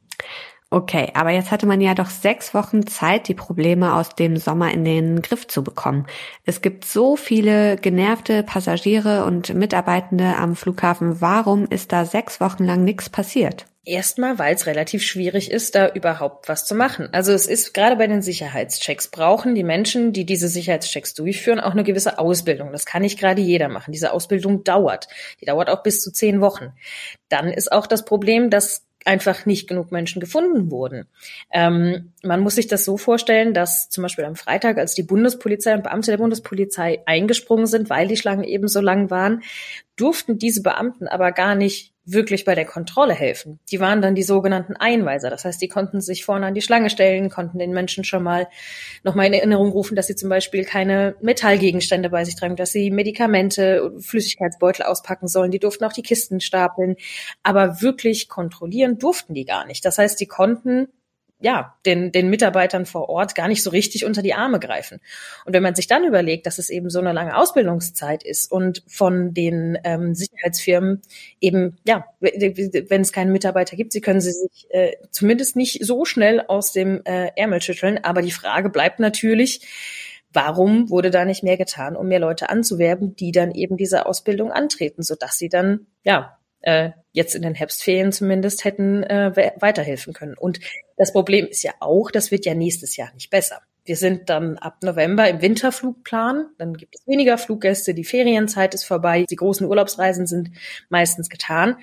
Okay, 0.72 1.10
aber 1.14 1.30
jetzt 1.30 1.50
hatte 1.50 1.66
man 1.66 1.80
ja 1.80 1.94
doch 1.94 2.08
sechs 2.08 2.54
Wochen 2.54 2.86
Zeit, 2.86 3.26
die 3.26 3.34
Probleme 3.34 3.92
aus 3.96 4.10
dem 4.10 4.36
Sommer 4.36 4.70
in 4.72 4.84
den 4.84 5.20
Griff 5.20 5.48
zu 5.48 5.64
bekommen. 5.64 6.06
Es 6.44 6.62
gibt 6.62 6.84
so 6.84 7.16
viele 7.16 7.76
genervte 7.76 8.44
Passagiere 8.44 9.24
und 9.24 9.52
Mitarbeitende 9.52 10.36
am 10.36 10.54
Flughafen. 10.54 11.20
Warum 11.20 11.66
ist 11.66 11.90
da 11.90 12.04
sechs 12.04 12.40
Wochen 12.40 12.62
lang 12.62 12.84
nichts 12.84 13.10
passiert? 13.10 13.66
Erstmal, 13.84 14.38
weil 14.38 14.54
es 14.54 14.66
relativ 14.66 15.02
schwierig 15.02 15.50
ist, 15.50 15.74
da 15.74 15.88
überhaupt 15.88 16.50
was 16.50 16.66
zu 16.66 16.74
machen. 16.74 17.08
Also 17.12 17.32
es 17.32 17.46
ist 17.46 17.72
gerade 17.72 17.96
bei 17.96 18.06
den 18.06 18.20
Sicherheitschecks 18.20 19.08
brauchen 19.08 19.54
die 19.54 19.64
Menschen, 19.64 20.12
die 20.12 20.26
diese 20.26 20.48
Sicherheitschecks 20.48 21.14
durchführen, 21.14 21.60
auch 21.60 21.70
eine 21.70 21.82
gewisse 21.82 22.18
Ausbildung. 22.18 22.72
Das 22.72 22.84
kann 22.84 23.00
nicht 23.00 23.18
gerade 23.18 23.40
jeder 23.40 23.70
machen. 23.70 23.92
Diese 23.92 24.12
Ausbildung 24.12 24.64
dauert. 24.64 25.08
Die 25.40 25.46
dauert 25.46 25.70
auch 25.70 25.82
bis 25.82 26.02
zu 26.02 26.12
zehn 26.12 26.42
Wochen. 26.42 26.72
Dann 27.30 27.48
ist 27.48 27.72
auch 27.72 27.86
das 27.86 28.04
Problem, 28.04 28.50
dass 28.50 28.84
einfach 29.04 29.46
nicht 29.46 29.68
genug 29.68 29.92
Menschen 29.92 30.20
gefunden 30.20 30.70
wurden. 30.70 31.06
Ähm, 31.50 32.12
man 32.22 32.40
muss 32.40 32.56
sich 32.56 32.66
das 32.66 32.84
so 32.84 32.96
vorstellen, 32.96 33.54
dass 33.54 33.88
zum 33.88 34.02
Beispiel 34.02 34.24
am 34.24 34.36
Freitag, 34.36 34.78
als 34.78 34.94
die 34.94 35.02
Bundespolizei 35.02 35.74
und 35.74 35.82
Beamte 35.82 36.10
der 36.10 36.18
Bundespolizei 36.18 37.02
eingesprungen 37.06 37.66
sind, 37.66 37.88
weil 37.88 38.08
die 38.08 38.16
Schlangen 38.16 38.44
eben 38.44 38.68
so 38.68 38.80
lang 38.80 39.10
waren, 39.10 39.42
durften 40.00 40.38
diese 40.38 40.62
Beamten 40.62 41.08
aber 41.08 41.32
gar 41.32 41.54
nicht 41.54 41.92
wirklich 42.04 42.44
bei 42.44 42.54
der 42.54 42.64
Kontrolle 42.64 43.14
helfen. 43.14 43.60
Die 43.70 43.78
waren 43.78 44.02
dann 44.02 44.14
die 44.14 44.22
sogenannten 44.22 44.74
Einweiser. 44.74 45.30
Das 45.30 45.44
heißt, 45.44 45.60
die 45.60 45.68
konnten 45.68 46.00
sich 46.00 46.24
vorne 46.24 46.46
an 46.46 46.54
die 46.54 46.62
Schlange 46.62 46.90
stellen, 46.90 47.30
konnten 47.30 47.58
den 47.58 47.72
Menschen 47.72 48.04
schon 48.04 48.22
mal 48.22 48.48
nochmal 49.04 49.26
in 49.26 49.34
Erinnerung 49.34 49.70
rufen, 49.70 49.94
dass 49.96 50.06
sie 50.06 50.16
zum 50.16 50.28
Beispiel 50.28 50.64
keine 50.64 51.14
Metallgegenstände 51.20 52.10
bei 52.10 52.24
sich 52.24 52.36
tragen, 52.36 52.56
dass 52.56 52.72
sie 52.72 52.90
Medikamente, 52.90 53.92
Flüssigkeitsbeutel 54.00 54.84
auspacken 54.84 55.28
sollen. 55.28 55.50
Die 55.50 55.60
durften 55.60 55.84
auch 55.84 55.92
die 55.92 56.02
Kisten 56.02 56.40
stapeln. 56.40 56.96
Aber 57.42 57.80
wirklich 57.82 58.28
kontrollieren 58.28 58.98
durften 58.98 59.34
die 59.34 59.44
gar 59.44 59.66
nicht. 59.66 59.84
Das 59.84 59.98
heißt, 59.98 60.20
die 60.20 60.26
konnten 60.26 60.88
ja, 61.40 61.76
den, 61.86 62.12
den 62.12 62.28
Mitarbeitern 62.28 62.86
vor 62.86 63.08
Ort 63.08 63.34
gar 63.34 63.48
nicht 63.48 63.62
so 63.62 63.70
richtig 63.70 64.04
unter 64.04 64.22
die 64.22 64.34
Arme 64.34 64.60
greifen. 64.60 65.00
Und 65.44 65.54
wenn 65.54 65.62
man 65.62 65.74
sich 65.74 65.86
dann 65.86 66.04
überlegt, 66.04 66.46
dass 66.46 66.58
es 66.58 66.70
eben 66.70 66.90
so 66.90 66.98
eine 66.98 67.12
lange 67.12 67.36
Ausbildungszeit 67.36 68.22
ist 68.22 68.52
und 68.52 68.82
von 68.86 69.32
den 69.32 69.78
ähm, 69.84 70.14
Sicherheitsfirmen 70.14 71.00
eben, 71.40 71.78
ja, 71.86 72.04
wenn 72.20 73.00
es 73.00 73.12
keinen 73.12 73.32
Mitarbeiter 73.32 73.76
gibt, 73.76 73.92
sie 73.92 74.00
können 74.00 74.20
sie 74.20 74.32
sich 74.32 74.66
äh, 74.70 74.92
zumindest 75.10 75.56
nicht 75.56 75.84
so 75.84 76.04
schnell 76.04 76.42
aus 76.46 76.72
dem 76.72 77.02
äh, 77.04 77.30
Ärmel 77.36 77.62
schütteln. 77.62 77.98
Aber 78.02 78.20
die 78.20 78.32
Frage 78.32 78.68
bleibt 78.68 79.00
natürlich, 79.00 79.66
warum 80.32 80.90
wurde 80.90 81.10
da 81.10 81.24
nicht 81.24 81.42
mehr 81.42 81.56
getan, 81.56 81.96
um 81.96 82.08
mehr 82.08 82.20
Leute 82.20 82.50
anzuwerben, 82.50 83.16
die 83.16 83.32
dann 83.32 83.50
eben 83.50 83.76
diese 83.76 84.06
Ausbildung 84.06 84.52
antreten, 84.52 85.02
sodass 85.02 85.38
sie 85.38 85.48
dann, 85.48 85.86
ja, 86.04 86.36
äh, 86.60 86.90
jetzt 87.12 87.34
in 87.34 87.42
den 87.42 87.54
Herbstferien 87.54 88.12
zumindest 88.12 88.64
hätten 88.64 89.02
äh, 89.02 89.52
weiterhelfen 89.58 90.12
können. 90.12 90.36
Und 90.38 90.60
das 90.96 91.12
Problem 91.12 91.46
ist 91.46 91.62
ja 91.62 91.72
auch, 91.80 92.10
das 92.10 92.30
wird 92.30 92.46
ja 92.46 92.54
nächstes 92.54 92.96
Jahr 92.96 93.12
nicht 93.14 93.30
besser. 93.30 93.60
Wir 93.84 93.96
sind 93.96 94.28
dann 94.28 94.58
ab 94.58 94.82
November 94.82 95.28
im 95.28 95.40
Winterflugplan, 95.40 96.46
dann 96.58 96.74
gibt 96.74 96.94
es 96.94 97.06
weniger 97.06 97.38
Fluggäste, 97.38 97.94
die 97.94 98.04
Ferienzeit 98.04 98.74
ist 98.74 98.84
vorbei, 98.84 99.24
die 99.28 99.36
großen 99.36 99.66
Urlaubsreisen 99.66 100.26
sind 100.26 100.50
meistens 100.90 101.30
getan. 101.30 101.76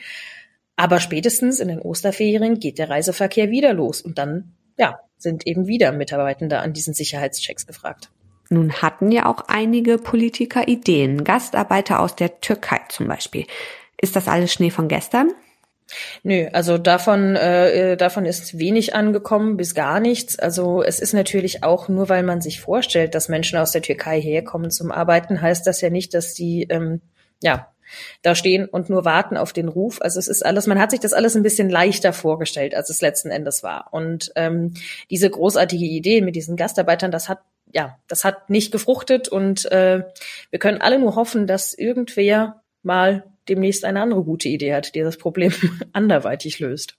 Aber 0.75 0.99
spätestens 0.99 1.59
in 1.59 1.69
den 1.69 1.81
Osterferien 1.81 2.59
geht 2.59 2.77
der 2.77 2.89
Reiseverkehr 2.89 3.49
wieder 3.49 3.73
los 3.73 4.01
und 4.01 4.19
dann, 4.19 4.53
ja, 4.77 4.99
sind 5.17 5.47
eben 5.47 5.65
wieder 5.65 5.91
Mitarbeitende 5.91 6.59
an 6.59 6.73
diesen 6.73 6.93
Sicherheitschecks 6.93 7.65
gefragt. 7.65 8.11
Nun 8.49 8.73
hatten 8.73 9.11
ja 9.11 9.25
auch 9.25 9.45
einige 9.47 9.97
Politiker 9.97 10.67
Ideen, 10.67 11.23
Gastarbeiter 11.23 11.99
aus 11.99 12.15
der 12.15 12.39
Türkei 12.39 12.79
zum 12.89 13.07
Beispiel. 13.07 13.45
Ist 13.99 14.15
das 14.15 14.27
alles 14.27 14.53
Schnee 14.53 14.69
von 14.69 14.87
gestern? 14.87 15.31
Nö, 16.23 16.47
also 16.51 16.77
davon, 16.77 17.35
äh, 17.35 17.95
davon 17.95 18.25
ist 18.25 18.59
wenig 18.59 18.93
angekommen 18.93 19.55
bis 19.57 19.73
gar 19.73 19.99
nichts. 19.99 20.37
Also 20.37 20.83
es 20.83 20.99
ist 20.99 21.13
natürlich 21.13 21.63
auch 21.63 21.87
nur, 21.87 22.09
weil 22.09 22.23
man 22.23 22.41
sich 22.41 22.59
vorstellt, 22.59 23.15
dass 23.15 23.29
Menschen 23.29 23.57
aus 23.57 23.71
der 23.71 23.81
Türkei 23.81 24.19
herkommen 24.19 24.69
zum 24.69 24.91
Arbeiten, 24.91 25.41
heißt 25.41 25.65
das 25.65 25.81
ja 25.81 25.89
nicht, 25.89 26.13
dass 26.13 26.33
die 26.33 26.63
ähm, 26.69 27.01
ja 27.41 27.71
da 28.21 28.35
stehen 28.35 28.65
und 28.65 28.89
nur 28.89 29.05
warten 29.05 29.37
auf 29.37 29.53
den 29.53 29.69
Ruf. 29.69 30.01
Also 30.01 30.19
es 30.19 30.27
ist 30.27 30.45
alles, 30.45 30.67
man 30.67 30.79
hat 30.79 30.91
sich 30.91 30.99
das 30.99 31.13
alles 31.13 31.35
ein 31.37 31.43
bisschen 31.43 31.69
leichter 31.69 32.11
vorgestellt, 32.11 32.75
als 32.75 32.89
es 32.89 32.99
letzten 32.99 33.29
Endes 33.29 33.63
war. 33.63 33.87
Und 33.91 34.33
ähm, 34.35 34.73
diese 35.09 35.29
großartige 35.29 35.85
Idee 35.85 36.21
mit 36.21 36.35
diesen 36.35 36.57
Gastarbeitern, 36.57 37.11
das 37.11 37.29
hat 37.29 37.39
ja, 37.73 37.99
das 38.07 38.23
hat 38.23 38.49
nicht 38.49 38.71
gefruchtet 38.71 39.27
und 39.27 39.69
äh, 39.73 40.03
wir 40.51 40.59
können 40.59 40.81
alle 40.81 40.99
nur 40.99 41.15
hoffen, 41.15 41.47
dass 41.47 41.73
irgendwer 41.73 42.63
mal 42.87 43.23
demnächst 43.47 43.85
eine 43.85 44.01
andere 44.01 44.23
gute 44.23 44.49
Idee 44.49 44.73
hat, 44.73 44.95
die 44.95 45.01
das 45.01 45.17
Problem 45.17 45.53
anderweitig 45.93 46.59
löst. 46.59 46.97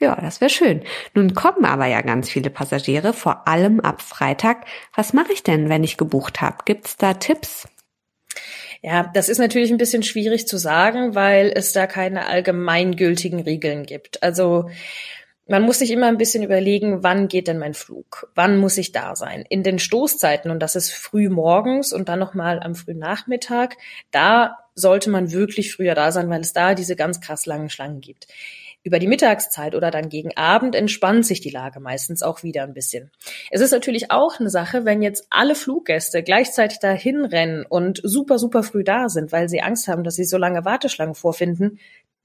Ja, 0.00 0.16
das 0.20 0.40
wäre 0.40 0.50
schön. 0.50 0.82
Nun 1.14 1.34
kommen 1.34 1.64
aber 1.64 1.86
ja 1.86 2.02
ganz 2.02 2.30
viele 2.30 2.50
Passagiere, 2.50 3.12
vor 3.12 3.48
allem 3.48 3.80
ab 3.80 4.00
Freitag. 4.00 4.66
Was 4.94 5.12
mache 5.12 5.32
ich 5.32 5.42
denn, 5.42 5.68
wenn 5.68 5.82
ich 5.82 5.96
gebucht 5.96 6.40
habe? 6.40 6.58
Gibt's 6.64 6.96
da 6.96 7.14
Tipps? 7.14 7.66
Ja, 8.80 9.10
das 9.12 9.28
ist 9.28 9.38
natürlich 9.38 9.72
ein 9.72 9.78
bisschen 9.78 10.04
schwierig 10.04 10.46
zu 10.46 10.56
sagen, 10.56 11.16
weil 11.16 11.50
es 11.52 11.72
da 11.72 11.88
keine 11.88 12.26
allgemeingültigen 12.26 13.40
Regeln 13.40 13.84
gibt. 13.84 14.22
Also 14.22 14.70
man 15.48 15.62
muss 15.62 15.78
sich 15.80 15.90
immer 15.90 16.06
ein 16.06 16.18
bisschen 16.18 16.44
überlegen, 16.44 17.02
wann 17.02 17.26
geht 17.26 17.48
denn 17.48 17.58
mein 17.58 17.74
Flug? 17.74 18.30
Wann 18.34 18.58
muss 18.58 18.76
ich 18.78 18.92
da 18.92 19.16
sein? 19.16 19.44
In 19.48 19.62
den 19.62 19.78
Stoßzeiten, 19.78 20.50
und 20.50 20.60
das 20.60 20.76
ist 20.76 20.92
früh 20.92 21.28
morgens 21.28 21.92
und 21.92 22.08
dann 22.08 22.18
nochmal 22.18 22.60
am 22.60 22.74
frühen 22.74 22.98
Nachmittag, 22.98 23.76
da 24.10 24.58
sollte 24.78 25.10
man 25.10 25.32
wirklich 25.32 25.74
früher 25.74 25.94
da 25.94 26.12
sein, 26.12 26.30
weil 26.30 26.40
es 26.40 26.52
da 26.52 26.74
diese 26.74 26.96
ganz 26.96 27.20
krass 27.20 27.46
langen 27.46 27.70
Schlangen 27.70 28.00
gibt 28.00 28.26
über 28.84 28.98
die 28.98 29.06
Mittagszeit 29.06 29.74
oder 29.74 29.90
dann 29.90 30.08
gegen 30.08 30.36
Abend 30.36 30.74
entspannt 30.74 31.26
sich 31.26 31.40
die 31.40 31.50
Lage 31.50 31.80
meistens 31.80 32.22
auch 32.22 32.42
wieder 32.42 32.62
ein 32.62 32.74
bisschen. 32.74 33.10
Es 33.50 33.60
ist 33.60 33.72
natürlich 33.72 34.10
auch 34.10 34.38
eine 34.38 34.50
Sache, 34.50 34.84
wenn 34.84 35.02
jetzt 35.02 35.26
alle 35.30 35.54
Fluggäste 35.54 36.22
gleichzeitig 36.22 36.78
dahin 36.78 37.24
rennen 37.24 37.66
und 37.68 38.00
super, 38.02 38.38
super 38.38 38.62
früh 38.62 38.84
da 38.84 39.08
sind, 39.08 39.32
weil 39.32 39.48
sie 39.48 39.60
Angst 39.60 39.88
haben, 39.88 40.04
dass 40.04 40.14
sie 40.14 40.24
so 40.24 40.38
lange 40.38 40.64
Warteschlangen 40.64 41.14
vorfinden, 41.14 41.78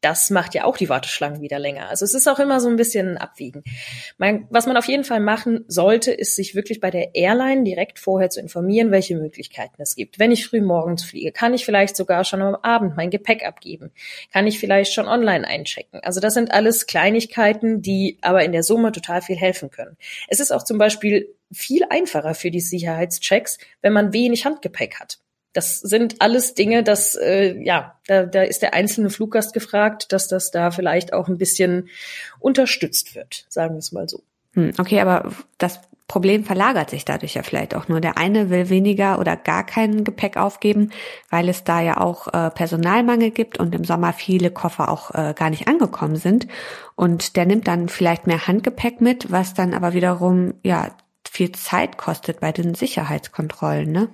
das 0.03 0.29
macht 0.29 0.53
ja 0.53 0.65
auch 0.65 0.75
die 0.75 0.89
Warteschlangen 0.89 1.41
wieder 1.41 1.59
länger. 1.59 1.89
Also 1.89 2.03
es 2.03 2.13
ist 2.13 2.27
auch 2.27 2.39
immer 2.39 2.59
so 2.59 2.67
ein 2.67 2.75
bisschen 2.75 3.11
ein 3.11 3.17
Abwiegen. 3.17 3.63
Man, 4.17 4.47
was 4.49 4.67
man 4.67 4.75
auf 4.75 4.87
jeden 4.87 5.05
Fall 5.05 5.21
machen 5.21 5.63
sollte, 5.67 6.11
ist 6.11 6.35
sich 6.35 6.55
wirklich 6.55 6.81
bei 6.81 6.91
der 6.91 7.15
Airline 7.15 7.63
direkt 7.63 7.99
vorher 7.99 8.29
zu 8.29 8.41
informieren, 8.41 8.91
welche 8.91 9.15
Möglichkeiten 9.15 9.81
es 9.81 9.95
gibt. 9.95 10.19
Wenn 10.19 10.31
ich 10.31 10.45
früh 10.45 10.61
morgens 10.61 11.03
fliege, 11.03 11.31
kann 11.31 11.53
ich 11.53 11.65
vielleicht 11.65 11.95
sogar 11.95 12.25
schon 12.25 12.41
am 12.41 12.55
Abend 12.55 12.97
mein 12.97 13.11
Gepäck 13.11 13.45
abgeben? 13.45 13.91
Kann 14.31 14.45
ich 14.45 14.59
vielleicht 14.59 14.93
schon 14.93 15.07
online 15.07 15.47
einchecken? 15.47 16.01
Also 16.01 16.19
das 16.19 16.33
sind 16.33 16.51
alles 16.51 16.85
Kleinigkeiten, 16.85 17.81
die 17.81 18.17
aber 18.21 18.43
in 18.43 18.51
der 18.51 18.63
Summe 18.63 18.91
total 18.91 19.21
viel 19.21 19.37
helfen 19.37 19.71
können. 19.71 19.95
Es 20.27 20.41
ist 20.41 20.51
auch 20.51 20.63
zum 20.63 20.77
Beispiel 20.77 21.33
viel 21.51 21.85
einfacher 21.89 22.35
für 22.35 22.51
die 22.51 22.59
Sicherheitschecks, 22.59 23.57
wenn 23.81 23.93
man 23.93 24.11
wenig 24.11 24.45
Handgepäck 24.45 24.99
hat. 24.99 25.19
Das 25.53 25.79
sind 25.79 26.15
alles 26.19 26.55
Dinge, 26.55 26.83
dass 26.83 27.15
äh, 27.15 27.55
ja, 27.63 27.95
da, 28.07 28.25
da 28.25 28.41
ist 28.43 28.61
der 28.61 28.73
einzelne 28.73 29.09
Fluggast 29.09 29.53
gefragt, 29.53 30.11
dass 30.11 30.27
das 30.27 30.51
da 30.51 30.71
vielleicht 30.71 31.13
auch 31.13 31.27
ein 31.27 31.37
bisschen 31.37 31.89
unterstützt 32.39 33.15
wird, 33.15 33.45
sagen 33.49 33.75
wir 33.75 33.79
es 33.79 33.91
mal 33.91 34.09
so. 34.09 34.23
Hm, 34.53 34.73
okay, 34.77 34.99
aber 34.99 35.31
das 35.57 35.79
Problem 36.07 36.43
verlagert 36.43 36.89
sich 36.89 37.05
dadurch 37.05 37.35
ja 37.35 37.43
vielleicht 37.43 37.73
auch 37.75 37.87
nur. 37.87 38.01
Der 38.01 38.17
eine 38.17 38.49
will 38.49 38.69
weniger 38.69 39.19
oder 39.19 39.35
gar 39.35 39.65
kein 39.65 40.03
Gepäck 40.03 40.37
aufgeben, 40.37 40.91
weil 41.29 41.49
es 41.49 41.63
da 41.63 41.81
ja 41.81 41.97
auch 41.97 42.27
äh, 42.27 42.51
Personalmangel 42.51 43.31
gibt 43.31 43.57
und 43.59 43.73
im 43.73 43.83
Sommer 43.83 44.13
viele 44.13 44.51
Koffer 44.51 44.89
auch 44.89 45.11
äh, 45.11 45.33
gar 45.35 45.49
nicht 45.49 45.67
angekommen 45.67 46.17
sind. 46.17 46.47
Und 46.95 47.35
der 47.35 47.45
nimmt 47.45 47.67
dann 47.67 47.89
vielleicht 47.89 48.27
mehr 48.27 48.45
Handgepäck 48.47 49.01
mit, 49.01 49.31
was 49.31 49.53
dann 49.53 49.73
aber 49.73 49.93
wiederum 49.93 50.53
ja 50.63 50.89
viel 51.27 51.51
Zeit 51.53 51.97
kostet 51.97 52.41
bei 52.41 52.51
den 52.51 52.75
Sicherheitskontrollen, 52.75 53.91
ne? 53.91 54.09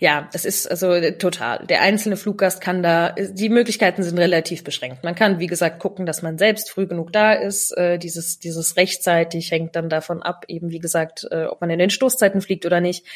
Ja, 0.00 0.28
es 0.32 0.44
ist 0.44 0.70
also 0.70 0.92
äh, 0.92 1.18
total. 1.18 1.66
Der 1.66 1.82
einzelne 1.82 2.16
Fluggast 2.16 2.60
kann 2.60 2.82
da, 2.82 3.10
die 3.12 3.48
Möglichkeiten 3.48 4.02
sind 4.02 4.18
relativ 4.18 4.64
beschränkt. 4.64 5.04
Man 5.04 5.14
kann, 5.14 5.38
wie 5.38 5.46
gesagt, 5.46 5.80
gucken, 5.80 6.06
dass 6.06 6.22
man 6.22 6.38
selbst 6.38 6.70
früh 6.70 6.86
genug 6.86 7.12
da 7.12 7.32
ist. 7.32 7.76
Äh, 7.76 7.98
dieses, 7.98 8.38
dieses 8.38 8.76
rechtzeitig 8.76 9.50
hängt 9.50 9.76
dann 9.76 9.88
davon 9.88 10.22
ab, 10.22 10.44
eben 10.48 10.70
wie 10.70 10.78
gesagt, 10.78 11.26
äh, 11.30 11.44
ob 11.44 11.60
man 11.60 11.70
in 11.70 11.78
den 11.78 11.90
Stoßzeiten 11.90 12.40
fliegt 12.40 12.64
oder 12.64 12.80
nicht. 12.80 13.06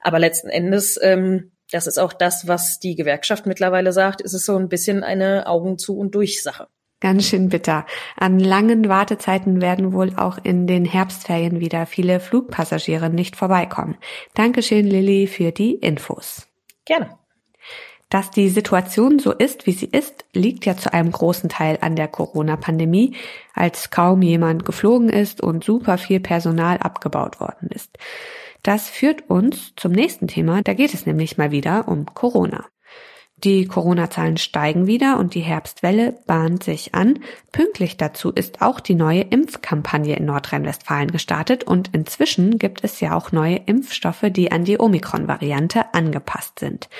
Aber 0.00 0.18
letzten 0.18 0.48
Endes, 0.48 0.98
ähm, 1.00 1.52
das 1.70 1.86
ist 1.86 1.98
auch 1.98 2.12
das, 2.12 2.48
was 2.48 2.80
die 2.80 2.96
Gewerkschaft 2.96 3.46
mittlerweile 3.46 3.92
sagt, 3.92 4.20
ist 4.20 4.34
es 4.34 4.44
so 4.44 4.56
ein 4.56 4.68
bisschen 4.68 5.04
eine 5.04 5.46
Augen 5.46 5.78
zu 5.78 5.96
und 5.96 6.14
durch 6.14 6.42
Sache. 6.42 6.66
Ganz 7.00 7.26
schön 7.26 7.48
bitter. 7.48 7.86
An 8.16 8.38
langen 8.38 8.90
Wartezeiten 8.90 9.62
werden 9.62 9.94
wohl 9.94 10.12
auch 10.16 10.38
in 10.42 10.66
den 10.66 10.84
Herbstferien 10.84 11.58
wieder 11.58 11.86
viele 11.86 12.20
Flugpassagiere 12.20 13.08
nicht 13.08 13.36
vorbeikommen. 13.36 13.96
Dankeschön, 14.34 14.86
Lilly, 14.86 15.26
für 15.26 15.50
die 15.50 15.74
Infos. 15.74 16.46
Gerne. 16.84 17.18
Dass 18.10 18.30
die 18.30 18.48
Situation 18.48 19.18
so 19.18 19.32
ist, 19.32 19.66
wie 19.66 19.72
sie 19.72 19.86
ist, 19.86 20.24
liegt 20.34 20.66
ja 20.66 20.76
zu 20.76 20.92
einem 20.92 21.12
großen 21.12 21.48
Teil 21.48 21.78
an 21.80 21.94
der 21.94 22.08
Corona-Pandemie, 22.08 23.14
als 23.54 23.90
kaum 23.90 24.20
jemand 24.20 24.64
geflogen 24.64 25.08
ist 25.08 25.40
und 25.40 25.64
super 25.64 25.96
viel 25.96 26.20
Personal 26.20 26.78
abgebaut 26.78 27.40
worden 27.40 27.68
ist. 27.72 27.96
Das 28.62 28.90
führt 28.90 29.30
uns 29.30 29.72
zum 29.76 29.92
nächsten 29.92 30.26
Thema, 30.26 30.60
da 30.62 30.74
geht 30.74 30.92
es 30.92 31.06
nämlich 31.06 31.38
mal 31.38 31.50
wieder 31.50 31.88
um 31.88 32.04
Corona. 32.06 32.66
Die 33.42 33.64
Corona-Zahlen 33.64 34.36
steigen 34.36 34.86
wieder 34.86 35.18
und 35.18 35.34
die 35.34 35.40
Herbstwelle 35.40 36.18
bahnt 36.26 36.62
sich 36.62 36.94
an. 36.94 37.20
Pünktlich 37.52 37.96
dazu 37.96 38.30
ist 38.30 38.60
auch 38.60 38.80
die 38.80 38.94
neue 38.94 39.22
Impfkampagne 39.22 40.14
in 40.14 40.26
Nordrhein-Westfalen 40.26 41.10
gestartet 41.10 41.64
und 41.64 41.94
inzwischen 41.94 42.58
gibt 42.58 42.84
es 42.84 43.00
ja 43.00 43.16
auch 43.16 43.32
neue 43.32 43.56
Impfstoffe, 43.56 44.26
die 44.28 44.52
an 44.52 44.64
die 44.64 44.78
Omikron-Variante 44.78 45.94
angepasst 45.94 46.58
sind. 46.58 46.90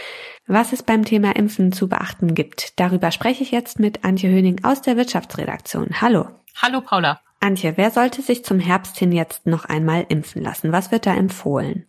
Was 0.46 0.72
es 0.72 0.82
beim 0.82 1.04
Thema 1.04 1.36
Impfen 1.36 1.72
zu 1.72 1.88
beachten 1.88 2.34
gibt, 2.34 2.80
darüber 2.80 3.10
spreche 3.10 3.42
ich 3.42 3.50
jetzt 3.50 3.78
mit 3.78 4.04
Antje 4.04 4.30
Höning 4.30 4.64
aus 4.64 4.80
der 4.80 4.96
Wirtschaftsredaktion. 4.96 6.00
Hallo. 6.00 6.26
Hallo 6.56 6.80
Paula. 6.80 7.20
Antje, 7.40 7.74
wer 7.76 7.90
sollte 7.90 8.22
sich 8.22 8.46
zum 8.46 8.60
Herbst 8.60 8.98
hin 8.98 9.12
jetzt 9.12 9.46
noch 9.46 9.66
einmal 9.66 10.06
impfen 10.08 10.42
lassen? 10.42 10.72
Was 10.72 10.90
wird 10.90 11.04
da 11.04 11.14
empfohlen? 11.14 11.86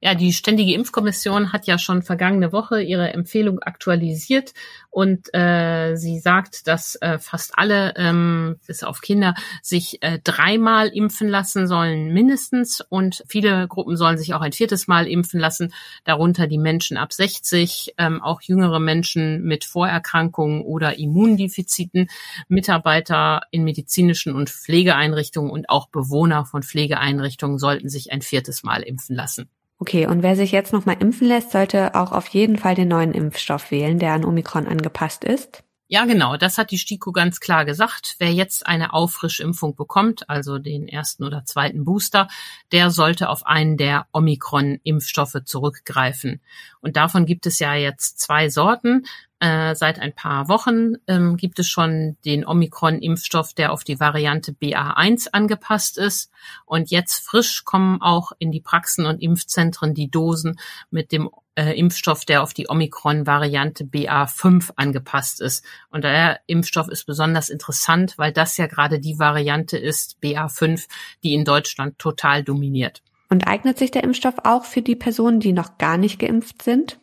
Ja, 0.00 0.14
die 0.14 0.32
Ständige 0.32 0.74
Impfkommission 0.74 1.52
hat 1.52 1.66
ja 1.66 1.76
schon 1.76 2.02
vergangene 2.02 2.52
Woche 2.52 2.80
ihre 2.80 3.12
Empfehlung 3.14 3.58
aktualisiert 3.58 4.54
und 4.90 5.34
äh, 5.34 5.96
sie 5.96 6.20
sagt, 6.20 6.68
dass 6.68 6.94
äh, 7.00 7.18
fast 7.18 7.58
alle, 7.58 7.94
ähm, 7.96 8.60
bis 8.64 8.84
auf 8.84 9.00
Kinder, 9.00 9.34
sich 9.60 10.00
äh, 10.02 10.20
dreimal 10.22 10.86
impfen 10.86 11.28
lassen 11.28 11.66
sollen 11.66 12.12
mindestens 12.12 12.80
und 12.80 13.24
viele 13.28 13.66
Gruppen 13.66 13.96
sollen 13.96 14.18
sich 14.18 14.34
auch 14.34 14.40
ein 14.40 14.52
viertes 14.52 14.86
Mal 14.86 15.08
impfen 15.08 15.40
lassen, 15.40 15.74
darunter 16.04 16.46
die 16.46 16.58
Menschen 16.58 16.96
ab 16.96 17.12
60, 17.12 17.94
ähm, 17.98 18.22
auch 18.22 18.40
jüngere 18.40 18.78
Menschen 18.78 19.42
mit 19.42 19.64
Vorerkrankungen 19.64 20.62
oder 20.62 20.96
Immundefiziten, 20.96 22.08
Mitarbeiter 22.46 23.40
in 23.50 23.64
medizinischen 23.64 24.32
und 24.36 24.48
Pflegeeinrichtungen 24.48 25.50
und 25.50 25.68
auch 25.68 25.88
Bewohner 25.88 26.44
von 26.44 26.62
Pflegeeinrichtungen 26.62 27.58
sollten 27.58 27.88
sich 27.88 28.12
ein 28.12 28.22
viertes 28.22 28.62
Mal 28.62 28.82
impfen 28.82 29.16
lassen. 29.16 29.50
Okay, 29.80 30.06
und 30.06 30.22
wer 30.22 30.34
sich 30.34 30.50
jetzt 30.50 30.72
nochmal 30.72 30.96
impfen 30.98 31.28
lässt, 31.28 31.52
sollte 31.52 31.94
auch 31.94 32.10
auf 32.10 32.26
jeden 32.28 32.58
Fall 32.58 32.74
den 32.74 32.88
neuen 32.88 33.12
Impfstoff 33.12 33.70
wählen, 33.70 33.98
der 33.98 34.12
an 34.12 34.24
Omikron 34.24 34.66
angepasst 34.66 35.22
ist. 35.22 35.62
Ja, 35.90 36.04
genau, 36.04 36.36
das 36.36 36.58
hat 36.58 36.70
die 36.70 36.76
STIKO 36.76 37.12
ganz 37.12 37.40
klar 37.40 37.64
gesagt. 37.64 38.16
Wer 38.18 38.30
jetzt 38.30 38.66
eine 38.66 38.92
Auffrischimpfung 38.92 39.74
bekommt, 39.74 40.28
also 40.28 40.58
den 40.58 40.86
ersten 40.86 41.24
oder 41.24 41.46
zweiten 41.46 41.86
Booster, 41.86 42.28
der 42.72 42.90
sollte 42.90 43.30
auf 43.30 43.46
einen 43.46 43.78
der 43.78 44.06
Omikron-Impfstoffe 44.12 45.44
zurückgreifen. 45.46 46.42
Und 46.80 46.96
davon 46.96 47.24
gibt 47.24 47.46
es 47.46 47.58
ja 47.58 47.74
jetzt 47.74 48.18
zwei 48.18 48.50
Sorten. 48.50 49.06
Äh, 49.40 49.76
seit 49.76 50.00
ein 50.00 50.14
paar 50.14 50.48
Wochen 50.48 50.94
ähm, 51.06 51.36
gibt 51.36 51.60
es 51.60 51.68
schon 51.68 52.16
den 52.24 52.44
Omikron-Impfstoff, 52.44 53.54
der 53.54 53.72
auf 53.72 53.84
die 53.84 54.00
Variante 54.00 54.50
BA1 54.50 55.28
angepasst 55.30 55.96
ist. 55.96 56.32
Und 56.66 56.90
jetzt 56.90 57.24
frisch 57.24 57.64
kommen 57.64 58.02
auch 58.02 58.32
in 58.40 58.50
die 58.50 58.60
Praxen 58.60 59.06
und 59.06 59.22
Impfzentren 59.22 59.94
die 59.94 60.10
Dosen 60.10 60.58
mit 60.90 61.12
dem 61.12 61.30
äh, 61.54 61.78
Impfstoff, 61.78 62.24
der 62.24 62.42
auf 62.42 62.52
die 62.52 62.68
Omikron-Variante 62.68 63.84
BA5 63.84 64.70
angepasst 64.74 65.40
ist. 65.40 65.64
Und 65.90 66.02
der 66.02 66.40
Impfstoff 66.46 66.88
ist 66.88 67.04
besonders 67.04 67.48
interessant, 67.48 68.18
weil 68.18 68.32
das 68.32 68.56
ja 68.56 68.66
gerade 68.66 68.98
die 68.98 69.20
Variante 69.20 69.78
ist, 69.78 70.18
BA5, 70.20 70.88
die 71.22 71.34
in 71.34 71.44
Deutschland 71.44 71.98
total 72.00 72.42
dominiert. 72.42 73.02
Und 73.28 73.46
eignet 73.46 73.78
sich 73.78 73.92
der 73.92 74.02
Impfstoff 74.02 74.36
auch 74.42 74.64
für 74.64 74.82
die 74.82 74.96
Personen, 74.96 75.38
die 75.38 75.52
noch 75.52 75.78
gar 75.78 75.96
nicht 75.96 76.18
geimpft 76.18 76.62
sind? 76.62 76.98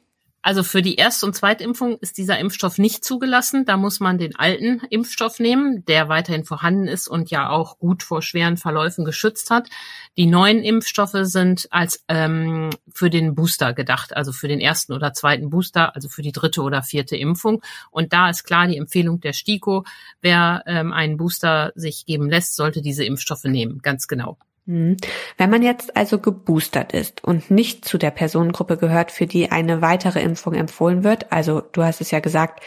Also 0.45 0.61
für 0.61 0.83
die 0.83 0.97
Erst- 0.97 1.23
und 1.23 1.35
Zweitimpfung 1.35 1.97
ist 2.01 2.19
dieser 2.19 2.37
Impfstoff 2.37 2.77
nicht 2.77 3.03
zugelassen. 3.03 3.65
Da 3.65 3.77
muss 3.77 3.99
man 3.99 4.19
den 4.19 4.35
alten 4.35 4.79
Impfstoff 4.91 5.39
nehmen, 5.39 5.83
der 5.85 6.07
weiterhin 6.07 6.45
vorhanden 6.45 6.87
ist 6.87 7.07
und 7.07 7.31
ja 7.31 7.49
auch 7.49 7.79
gut 7.79 8.03
vor 8.03 8.21
schweren 8.21 8.55
Verläufen 8.55 9.05
geschützt 9.05 9.49
hat. 9.49 9.69
Die 10.17 10.27
neuen 10.27 10.61
Impfstoffe 10.61 11.17
sind 11.21 11.67
als 11.71 12.03
ähm, 12.09 12.69
für 12.93 13.09
den 13.09 13.33
Booster 13.33 13.73
gedacht, 13.73 14.15
also 14.15 14.31
für 14.31 14.47
den 14.47 14.59
ersten 14.59 14.93
oder 14.93 15.13
zweiten 15.13 15.49
Booster, 15.49 15.95
also 15.95 16.09
für 16.09 16.21
die 16.21 16.31
dritte 16.31 16.61
oder 16.61 16.83
vierte 16.83 17.17
Impfung. 17.17 17.63
Und 17.89 18.13
da 18.13 18.29
ist 18.29 18.43
klar 18.43 18.67
die 18.67 18.77
Empfehlung 18.77 19.21
der 19.21 19.33
STIKO, 19.33 19.83
wer 20.21 20.61
ähm, 20.67 20.93
einen 20.93 21.17
Booster 21.17 21.71
sich 21.73 22.05
geben 22.05 22.29
lässt, 22.29 22.55
sollte 22.55 22.83
diese 22.83 23.03
Impfstoffe 23.03 23.45
nehmen, 23.45 23.79
ganz 23.81 24.07
genau. 24.07 24.37
Hm. 24.67 24.97
Wenn 25.37 25.49
man 25.49 25.61
jetzt 25.61 25.95
also 25.95 26.19
geboostert 26.19 26.93
ist 26.93 27.23
und 27.23 27.51
nicht 27.51 27.85
zu 27.85 27.97
der 27.97 28.11
Personengruppe 28.11 28.77
gehört, 28.77 29.11
für 29.11 29.27
die 29.27 29.51
eine 29.51 29.81
weitere 29.81 30.21
Impfung 30.21 30.53
empfohlen 30.53 31.03
wird, 31.03 31.31
also 31.31 31.61
du 31.61 31.83
hast 31.83 32.01
es 32.01 32.11
ja 32.11 32.19
gesagt, 32.19 32.61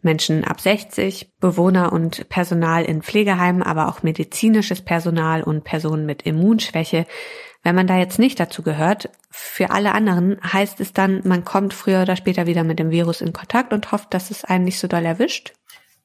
Menschen 0.00 0.44
ab 0.44 0.60
60, 0.60 1.30
Bewohner 1.38 1.92
und 1.92 2.28
Personal 2.28 2.84
in 2.84 3.02
Pflegeheimen, 3.02 3.62
aber 3.62 3.88
auch 3.88 4.02
medizinisches 4.02 4.82
Personal 4.82 5.42
und 5.42 5.62
Personen 5.62 6.06
mit 6.06 6.22
Immunschwäche. 6.22 7.06
Wenn 7.62 7.76
man 7.76 7.86
da 7.86 7.96
jetzt 7.96 8.18
nicht 8.18 8.40
dazu 8.40 8.62
gehört, 8.62 9.10
für 9.30 9.70
alle 9.70 9.92
anderen 9.92 10.40
heißt 10.42 10.80
es 10.80 10.92
dann, 10.92 11.20
man 11.24 11.44
kommt 11.44 11.72
früher 11.72 12.02
oder 12.02 12.16
später 12.16 12.46
wieder 12.46 12.64
mit 12.64 12.80
dem 12.80 12.90
Virus 12.90 13.20
in 13.20 13.32
Kontakt 13.32 13.72
und 13.72 13.92
hofft, 13.92 14.12
dass 14.12 14.32
es 14.32 14.44
einen 14.44 14.64
nicht 14.64 14.80
so 14.80 14.88
doll 14.88 15.04
erwischt? 15.04 15.52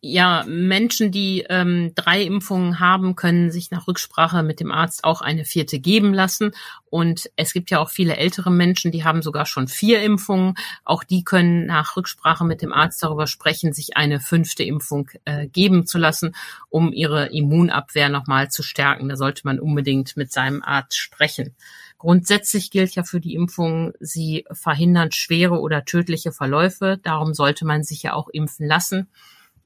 Ja, 0.09 0.45
Menschen, 0.47 1.11
die 1.11 1.45
ähm, 1.49 1.91
drei 1.93 2.21
Impfungen 2.21 2.79
haben, 2.79 3.17
können 3.17 3.51
sich 3.51 3.71
nach 3.71 3.89
Rücksprache 3.89 4.41
mit 4.41 4.61
dem 4.61 4.71
Arzt 4.71 5.03
auch 5.03 5.19
eine 5.19 5.43
vierte 5.43 5.79
geben 5.79 6.13
lassen. 6.13 6.51
Und 6.89 7.29
es 7.35 7.51
gibt 7.51 7.71
ja 7.71 7.79
auch 7.79 7.89
viele 7.89 8.15
ältere 8.15 8.49
Menschen, 8.49 8.93
die 8.93 9.03
haben 9.03 9.21
sogar 9.21 9.45
schon 9.45 9.67
vier 9.67 10.01
Impfungen. 10.01 10.53
Auch 10.85 11.03
die 11.03 11.25
können 11.25 11.65
nach 11.65 11.97
Rücksprache 11.97 12.45
mit 12.45 12.61
dem 12.61 12.71
Arzt 12.71 13.03
darüber 13.03 13.27
sprechen, 13.27 13.73
sich 13.73 13.97
eine 13.97 14.21
fünfte 14.21 14.63
Impfung 14.63 15.09
äh, 15.25 15.47
geben 15.47 15.85
zu 15.85 15.97
lassen, 15.97 16.33
um 16.69 16.93
ihre 16.93 17.25
Immunabwehr 17.25 18.07
nochmal 18.07 18.49
zu 18.49 18.63
stärken. 18.63 19.09
Da 19.09 19.17
sollte 19.17 19.41
man 19.43 19.59
unbedingt 19.59 20.15
mit 20.15 20.31
seinem 20.31 20.63
Arzt 20.63 20.97
sprechen. 20.97 21.53
Grundsätzlich 21.97 22.71
gilt 22.71 22.95
ja 22.95 23.03
für 23.03 23.19
die 23.19 23.35
Impfung, 23.35 23.91
sie 23.99 24.45
verhindern 24.53 25.11
schwere 25.11 25.59
oder 25.59 25.83
tödliche 25.83 26.31
Verläufe. 26.31 26.97
Darum 27.03 27.33
sollte 27.33 27.65
man 27.65 27.83
sich 27.83 28.03
ja 28.03 28.13
auch 28.13 28.29
impfen 28.29 28.67
lassen. 28.67 29.09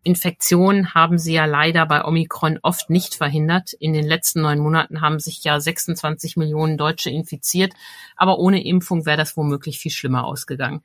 Infektionen 0.03 0.93
haben 0.93 1.17
sie 1.17 1.33
ja 1.33 1.45
leider 1.45 1.85
bei 1.85 2.03
Omikron 2.03 2.59
oft 2.63 2.89
nicht 2.89 3.15
verhindert. 3.15 3.73
In 3.73 3.93
den 3.93 4.07
letzten 4.07 4.41
neun 4.41 4.59
Monaten 4.59 5.01
haben 5.01 5.19
sich 5.19 5.43
ja 5.43 5.59
26 5.59 6.37
Millionen 6.37 6.77
Deutsche 6.77 7.09
infiziert, 7.09 7.73
aber 8.15 8.39
ohne 8.39 8.63
Impfung 8.63 9.05
wäre 9.05 9.17
das 9.17 9.37
womöglich 9.37 9.79
viel 9.79 9.91
schlimmer 9.91 10.25
ausgegangen. 10.25 10.83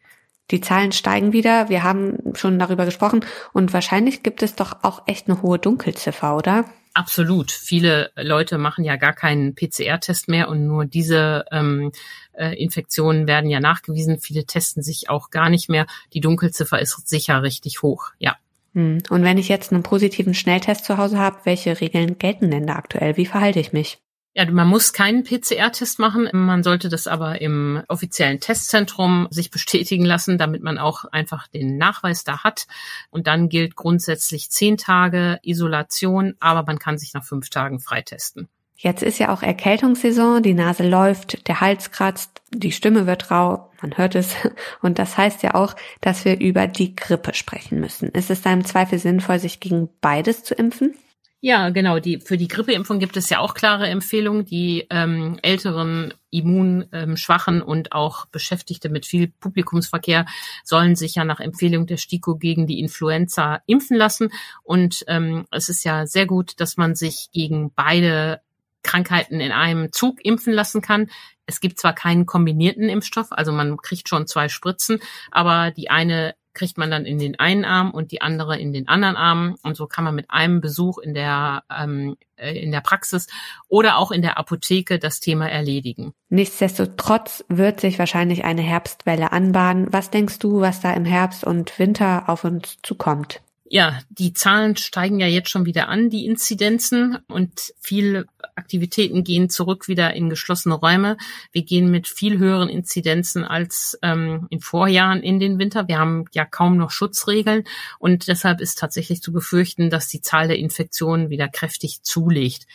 Die 0.50 0.60
Zahlen 0.60 0.92
steigen 0.92 1.32
wieder, 1.32 1.68
wir 1.70 1.82
haben 1.82 2.18
schon 2.34 2.58
darüber 2.58 2.84
gesprochen 2.84 3.24
und 3.52 3.72
wahrscheinlich 3.72 4.22
gibt 4.22 4.42
es 4.42 4.54
doch 4.54 4.76
auch 4.82 5.02
echt 5.06 5.28
eine 5.28 5.42
hohe 5.42 5.58
Dunkelziffer, 5.58 6.36
oder? 6.36 6.64
Absolut. 6.94 7.50
Viele 7.50 8.10
Leute 8.16 8.56
machen 8.56 8.84
ja 8.84 8.96
gar 8.96 9.12
keinen 9.12 9.54
PCR-Test 9.54 10.28
mehr 10.28 10.48
und 10.48 10.66
nur 10.66 10.86
diese 10.86 11.44
ähm, 11.50 11.92
äh, 12.32 12.54
Infektionen 12.54 13.26
werden 13.26 13.50
ja 13.50 13.60
nachgewiesen. 13.60 14.18
Viele 14.18 14.46
testen 14.46 14.82
sich 14.82 15.10
auch 15.10 15.30
gar 15.30 15.50
nicht 15.50 15.68
mehr. 15.68 15.86
Die 16.14 16.20
Dunkelziffer 16.20 16.80
ist 16.80 17.06
sicher 17.06 17.42
richtig 17.42 17.82
hoch, 17.82 18.12
ja. 18.18 18.36
Hm. 18.76 18.98
Und 19.08 19.24
wenn 19.24 19.38
ich 19.38 19.48
jetzt 19.48 19.72
einen 19.72 19.82
positiven 19.82 20.34
Schnelltest 20.34 20.84
zu 20.84 20.98
Hause 20.98 21.18
habe, 21.18 21.38
welche 21.44 21.80
Regeln 21.80 22.18
gelten 22.18 22.50
denn 22.50 22.66
da 22.66 22.74
aktuell? 22.74 23.16
Wie 23.16 23.24
verhalte 23.24 23.58
ich 23.58 23.72
mich? 23.72 23.98
Ja, 24.34 24.44
man 24.50 24.68
muss 24.68 24.92
keinen 24.92 25.24
PCR-Test 25.24 25.98
machen. 25.98 26.28
Man 26.34 26.62
sollte 26.62 26.90
das 26.90 27.06
aber 27.06 27.40
im 27.40 27.82
offiziellen 27.88 28.38
Testzentrum 28.38 29.28
sich 29.30 29.50
bestätigen 29.50 30.04
lassen, 30.04 30.36
damit 30.36 30.62
man 30.62 30.76
auch 30.76 31.06
einfach 31.06 31.48
den 31.48 31.78
Nachweis 31.78 32.22
da 32.22 32.44
hat. 32.44 32.66
Und 33.08 33.26
dann 33.26 33.48
gilt 33.48 33.76
grundsätzlich 33.76 34.50
zehn 34.50 34.76
Tage 34.76 35.38
Isolation, 35.42 36.34
aber 36.38 36.62
man 36.66 36.78
kann 36.78 36.98
sich 36.98 37.14
nach 37.14 37.24
fünf 37.24 37.48
Tagen 37.48 37.80
freitesten. 37.80 38.46
Jetzt 38.78 39.02
ist 39.02 39.18
ja 39.18 39.32
auch 39.32 39.42
Erkältungssaison, 39.42 40.42
die 40.42 40.52
Nase 40.52 40.86
läuft, 40.86 41.48
der 41.48 41.60
Hals 41.60 41.90
kratzt, 41.90 42.42
die 42.50 42.72
Stimme 42.72 43.06
wird 43.06 43.30
rau, 43.30 43.70
man 43.80 43.96
hört 43.96 44.14
es. 44.14 44.34
Und 44.82 44.98
das 44.98 45.16
heißt 45.16 45.42
ja 45.42 45.54
auch, 45.54 45.74
dass 46.00 46.24
wir 46.24 46.38
über 46.40 46.66
die 46.66 46.94
Grippe 46.94 47.32
sprechen 47.34 47.80
müssen. 47.80 48.10
Ist 48.10 48.30
es 48.30 48.42
da 48.42 48.52
im 48.52 48.64
Zweifel 48.64 48.98
sinnvoll, 48.98 49.38
sich 49.38 49.60
gegen 49.60 49.88
beides 50.00 50.44
zu 50.44 50.54
impfen? 50.54 50.94
Ja, 51.40 51.68
genau. 51.68 52.00
Die, 52.00 52.18
für 52.18 52.36
die 52.36 52.48
Grippeimpfung 52.48 52.98
gibt 52.98 53.16
es 53.16 53.30
ja 53.30 53.38
auch 53.38 53.54
klare 53.54 53.88
Empfehlungen. 53.88 54.46
Die 54.46 54.86
ähm, 54.90 55.38
älteren, 55.42 56.12
immunschwachen 56.30 57.56
ähm, 57.56 57.62
und 57.62 57.92
auch 57.92 58.26
Beschäftigte 58.26 58.88
mit 58.88 59.06
viel 59.06 59.28
Publikumsverkehr 59.28 60.26
sollen 60.64 60.96
sich 60.96 61.14
ja 61.14 61.24
nach 61.24 61.38
Empfehlung 61.38 61.86
der 61.86 61.98
STIKO 61.98 62.36
gegen 62.36 62.66
die 62.66 62.80
Influenza 62.80 63.60
impfen 63.66 63.96
lassen. 63.96 64.30
Und 64.64 65.04
ähm, 65.08 65.46
es 65.50 65.68
ist 65.68 65.84
ja 65.84 66.06
sehr 66.06 66.26
gut, 66.26 66.58
dass 66.60 66.78
man 66.78 66.94
sich 66.94 67.28
gegen 67.32 67.70
beide 67.74 68.40
Krankheiten 68.86 69.40
in 69.40 69.52
einem 69.52 69.92
Zug 69.92 70.24
impfen 70.24 70.52
lassen 70.52 70.80
kann. 70.80 71.10
Es 71.46 71.60
gibt 71.60 71.78
zwar 71.78 71.94
keinen 71.94 72.26
kombinierten 72.26 72.88
Impfstoff, 72.88 73.28
also 73.30 73.52
man 73.52 73.76
kriegt 73.76 74.08
schon 74.08 74.26
zwei 74.26 74.48
Spritzen, 74.48 75.00
aber 75.30 75.70
die 75.70 75.90
eine 75.90 76.34
kriegt 76.56 76.78
man 76.78 76.90
dann 76.90 77.04
in 77.04 77.18
den 77.18 77.38
einen 77.38 77.64
Arm 77.64 77.92
und 77.92 78.10
die 78.10 78.22
andere 78.22 78.58
in 78.58 78.72
den 78.72 78.88
anderen 78.88 79.14
Arm. 79.14 79.56
Und 79.62 79.76
so 79.76 79.86
kann 79.86 80.04
man 80.04 80.14
mit 80.14 80.30
einem 80.30 80.60
Besuch 80.60 80.98
in 80.98 81.14
der, 81.14 81.62
ähm, 81.70 82.16
äh, 82.36 82.58
in 82.58 82.72
der 82.72 82.80
Praxis 82.80 83.28
oder 83.68 83.98
auch 83.98 84.10
in 84.10 84.22
der 84.22 84.38
Apotheke 84.38 84.98
das 84.98 85.20
Thema 85.20 85.48
erledigen. 85.48 86.14
Nichtsdestotrotz 86.30 87.44
wird 87.48 87.80
sich 87.80 87.98
wahrscheinlich 87.98 88.44
eine 88.44 88.62
Herbstwelle 88.62 89.30
anbahnen. 89.32 89.92
Was 89.92 90.10
denkst 90.10 90.38
du, 90.40 90.60
was 90.60 90.80
da 90.80 90.92
im 90.94 91.04
Herbst 91.04 91.44
und 91.44 91.78
Winter 91.78 92.28
auf 92.28 92.42
uns 92.44 92.78
zukommt? 92.82 93.42
Ja, 93.68 93.98
die 94.10 94.32
Zahlen 94.32 94.76
steigen 94.76 95.18
ja 95.18 95.26
jetzt 95.26 95.50
schon 95.50 95.66
wieder 95.66 95.88
an, 95.88 96.08
die 96.08 96.24
Inzidenzen 96.24 97.18
und 97.26 97.74
viele 97.80 98.26
Aktivitäten 98.54 99.24
gehen 99.24 99.50
zurück 99.50 99.88
wieder 99.88 100.14
in 100.14 100.30
geschlossene 100.30 100.76
Räume. 100.76 101.16
Wir 101.50 101.62
gehen 101.64 101.90
mit 101.90 102.06
viel 102.06 102.38
höheren 102.38 102.68
Inzidenzen 102.68 103.42
als 103.44 103.98
ähm, 104.02 104.46
in 104.50 104.60
Vorjahren 104.60 105.20
in 105.20 105.40
den 105.40 105.58
Winter. 105.58 105.88
Wir 105.88 105.98
haben 105.98 106.26
ja 106.32 106.44
kaum 106.44 106.76
noch 106.76 106.92
Schutzregeln 106.92 107.64
und 107.98 108.28
deshalb 108.28 108.60
ist 108.60 108.78
tatsächlich 108.78 109.20
zu 109.20 109.32
befürchten, 109.32 109.90
dass 109.90 110.06
die 110.06 110.20
Zahl 110.20 110.46
der 110.46 110.58
Infektionen 110.58 111.28
wieder 111.28 111.48
kräftig 111.48 112.02
zulegt. 112.02 112.66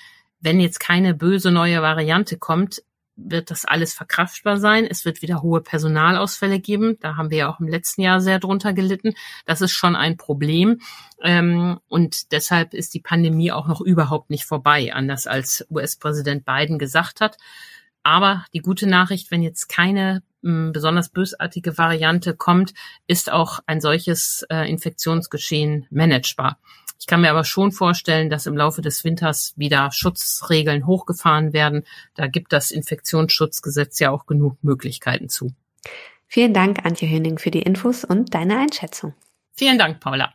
Wenn 0.42 0.60
jetzt 0.60 0.82
keine 0.82 1.14
böse 1.14 1.52
neue 1.52 1.82
Variante 1.82 2.38
kommt, 2.38 2.84
wird 3.26 3.52
das 3.52 3.66
alles 3.66 3.94
verkraftbar 3.94 4.58
sein. 4.58 4.86
Es 4.90 5.06
wird 5.06 5.22
wieder 5.22 5.42
hohe 5.42 5.62
Personalausfälle 5.62 6.60
geben. 6.60 6.98
Da 7.00 7.18
haben 7.18 7.30
wir 7.30 7.38
ja 7.38 7.50
auch 7.54 7.60
im 7.60 7.68
letzten 7.68 8.02
Jahr 8.02 8.22
sehr 8.22 8.40
drunter 8.40 8.74
gelitten. 8.74 9.14
Das 9.46 9.62
ist 9.62 9.72
schon 9.72 9.96
ein 9.96 10.18
Problem. 10.18 10.80
Ähm, 11.22 11.80
und 11.88 12.32
deshalb 12.32 12.74
ist 12.74 12.94
die 12.94 13.00
Pandemie 13.00 13.52
auch 13.52 13.68
noch 13.68 13.82
überhaupt 13.82 14.30
nicht 14.30 14.46
vorbei, 14.46 14.94
anders 14.94 15.28
als 15.28 15.66
US-Präsident 15.70 16.46
Biden 16.46 16.80
gesagt 16.80 17.22
hat. 17.22 17.38
Aber 18.04 18.46
die 18.54 18.60
gute 18.60 18.88
Nachricht, 18.88 19.32
wenn 19.32 19.44
jetzt 19.44 19.70
keine 19.70 20.24
hm, 20.44 20.72
besonders 20.72 21.10
bösartige 21.10 21.78
Variante 21.78 22.36
kommt, 22.36 22.74
ist 23.06 23.32
auch 23.32 23.60
ein 23.68 23.80
solches 23.80 24.44
äh, 24.50 24.70
Infektionsgeschehen 24.70 25.86
managebar. 25.92 26.58
Ich 27.02 27.08
kann 27.08 27.22
mir 27.22 27.32
aber 27.32 27.44
schon 27.44 27.72
vorstellen, 27.72 28.30
dass 28.30 28.46
im 28.46 28.56
Laufe 28.56 28.84
des 28.84 29.04
Winters 29.04 29.54
wieder 29.58 29.92
Schutzregeln 29.92 30.86
hochgefahren 30.86 31.52
werden. 31.52 31.84
Da 32.14 32.28
gibt 32.28 32.54
das 32.54 32.70
Infektionsschutzgesetz 32.70 33.98
ja 33.98 34.12
auch 34.12 34.28
genug 34.28 34.64
Möglichkeiten 34.64 35.28
zu. 35.28 35.52
Vielen 36.28 36.54
Dank, 36.54 36.86
Antje 36.86 37.10
Höning, 37.10 37.40
für 37.40 37.50
die 37.50 37.64
Infos 37.64 38.04
und 38.06 38.36
deine 38.36 38.60
Einschätzung. 38.60 39.16
Vielen 39.54 39.80
Dank, 39.80 40.00
Paula. 40.00 40.32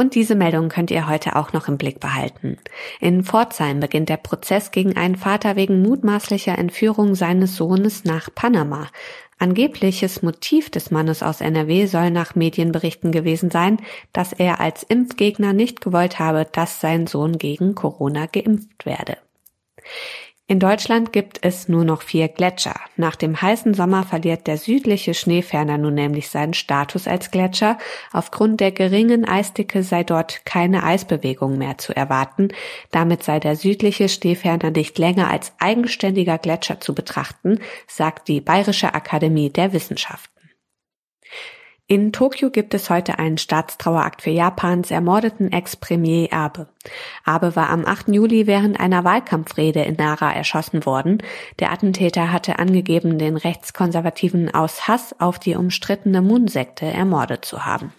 Und 0.00 0.14
diese 0.14 0.34
Meldung 0.34 0.70
könnt 0.70 0.90
ihr 0.90 1.06
heute 1.10 1.36
auch 1.36 1.52
noch 1.52 1.68
im 1.68 1.76
Blick 1.76 2.00
behalten. 2.00 2.56
In 3.00 3.22
Pforzheim 3.22 3.80
beginnt 3.80 4.08
der 4.08 4.16
Prozess 4.16 4.70
gegen 4.70 4.96
einen 4.96 5.16
Vater 5.16 5.56
wegen 5.56 5.82
mutmaßlicher 5.82 6.56
Entführung 6.56 7.14
seines 7.14 7.54
Sohnes 7.56 8.06
nach 8.06 8.34
Panama. 8.34 8.88
Angebliches 9.38 10.22
Motiv 10.22 10.70
des 10.70 10.90
Mannes 10.90 11.22
aus 11.22 11.42
NRW 11.42 11.84
soll 11.84 12.10
nach 12.10 12.34
Medienberichten 12.34 13.12
gewesen 13.12 13.50
sein, 13.50 13.76
dass 14.14 14.32
er 14.32 14.58
als 14.58 14.84
Impfgegner 14.84 15.52
nicht 15.52 15.82
gewollt 15.82 16.18
habe, 16.18 16.46
dass 16.50 16.80
sein 16.80 17.06
Sohn 17.06 17.36
gegen 17.36 17.74
Corona 17.74 18.24
geimpft 18.24 18.86
werde. 18.86 19.18
In 20.50 20.58
Deutschland 20.58 21.12
gibt 21.12 21.38
es 21.42 21.68
nur 21.68 21.84
noch 21.84 22.02
vier 22.02 22.26
Gletscher. 22.26 22.74
Nach 22.96 23.14
dem 23.14 23.40
heißen 23.40 23.72
Sommer 23.72 24.02
verliert 24.02 24.48
der 24.48 24.56
südliche 24.56 25.14
Schneeferner 25.14 25.78
nun 25.78 25.94
nämlich 25.94 26.28
seinen 26.28 26.54
Status 26.54 27.06
als 27.06 27.30
Gletscher. 27.30 27.78
Aufgrund 28.12 28.58
der 28.58 28.72
geringen 28.72 29.24
Eisdicke 29.24 29.84
sei 29.84 30.02
dort 30.02 30.44
keine 30.44 30.82
Eisbewegung 30.82 31.56
mehr 31.56 31.78
zu 31.78 31.94
erwarten. 31.94 32.48
Damit 32.90 33.22
sei 33.22 33.38
der 33.38 33.54
südliche 33.54 34.08
Schneeferner 34.08 34.72
nicht 34.72 34.98
länger 34.98 35.30
als 35.30 35.52
eigenständiger 35.60 36.36
Gletscher 36.38 36.80
zu 36.80 36.96
betrachten, 36.96 37.60
sagt 37.86 38.26
die 38.26 38.40
Bayerische 38.40 38.92
Akademie 38.92 39.50
der 39.50 39.72
Wissenschaften. 39.72 40.39
In 41.90 42.12
Tokio 42.12 42.50
gibt 42.50 42.72
es 42.74 42.88
heute 42.88 43.18
einen 43.18 43.36
Staatstrauerakt 43.36 44.22
für 44.22 44.30
Japans 44.30 44.92
ermordeten 44.92 45.50
Ex-Premier 45.50 46.32
Abe. 46.32 46.68
Abe 47.24 47.56
war 47.56 47.68
am 47.68 47.84
8. 47.84 48.10
Juli 48.10 48.46
während 48.46 48.78
einer 48.78 49.02
Wahlkampfrede 49.02 49.82
in 49.82 49.96
Nara 49.96 50.32
erschossen 50.32 50.86
worden. 50.86 51.20
Der 51.58 51.72
Attentäter 51.72 52.30
hatte 52.30 52.60
angegeben, 52.60 53.18
den 53.18 53.36
Rechtskonservativen 53.36 54.54
aus 54.54 54.86
Hass 54.86 55.16
auf 55.18 55.40
die 55.40 55.56
umstrittene 55.56 56.22
Moon-Sekte 56.22 56.86
ermordet 56.86 57.44
zu 57.44 57.66
haben. 57.66 57.92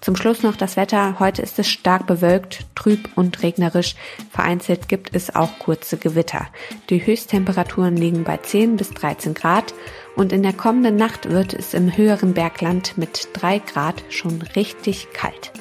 Zum 0.00 0.14
Schluss 0.14 0.44
noch 0.44 0.54
das 0.54 0.76
Wetter. 0.76 1.18
Heute 1.18 1.42
ist 1.42 1.58
es 1.58 1.68
stark 1.68 2.06
bewölkt, 2.06 2.66
trüb 2.76 3.08
und 3.16 3.42
regnerisch. 3.42 3.96
Vereinzelt 4.30 4.88
gibt 4.88 5.16
es 5.16 5.34
auch 5.34 5.58
kurze 5.58 5.96
Gewitter. 5.96 6.46
Die 6.90 7.04
Höchsttemperaturen 7.04 7.96
liegen 7.96 8.22
bei 8.22 8.36
10 8.36 8.76
bis 8.76 8.90
13 8.90 9.34
Grad 9.34 9.74
und 10.16 10.32
in 10.32 10.42
der 10.42 10.52
kommenden 10.52 10.96
Nacht 10.96 11.30
wird 11.30 11.54
es 11.54 11.74
im 11.74 11.96
höheren 11.96 12.34
Bergland 12.34 12.98
mit 12.98 13.28
drei 13.34 13.58
Grad 13.58 14.02
schon 14.08 14.42
richtig 14.56 15.08
kalt. 15.12 15.52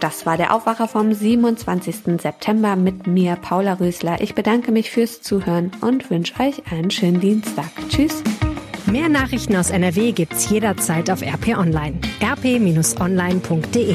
Das 0.00 0.26
war 0.26 0.36
der 0.36 0.52
Aufwacher 0.52 0.88
vom 0.88 1.12
27. 1.14 2.20
September 2.20 2.74
mit 2.74 3.06
mir, 3.06 3.36
Paula 3.36 3.74
Rösler. 3.74 4.20
Ich 4.20 4.34
bedanke 4.34 4.72
mich 4.72 4.90
fürs 4.90 5.22
Zuhören 5.22 5.70
und 5.80 6.10
wünsche 6.10 6.34
euch 6.40 6.62
einen 6.72 6.90
schönen 6.90 7.20
Dienstag. 7.20 7.70
Tschüss. 7.88 8.22
Mehr 8.86 9.08
Nachrichten 9.08 9.54
aus 9.54 9.70
NRW 9.70 10.10
gibt's 10.10 10.50
jederzeit 10.50 11.08
auf 11.08 11.22
RP 11.22 11.56
Online. 11.56 12.00
rp-online.de 12.20 13.94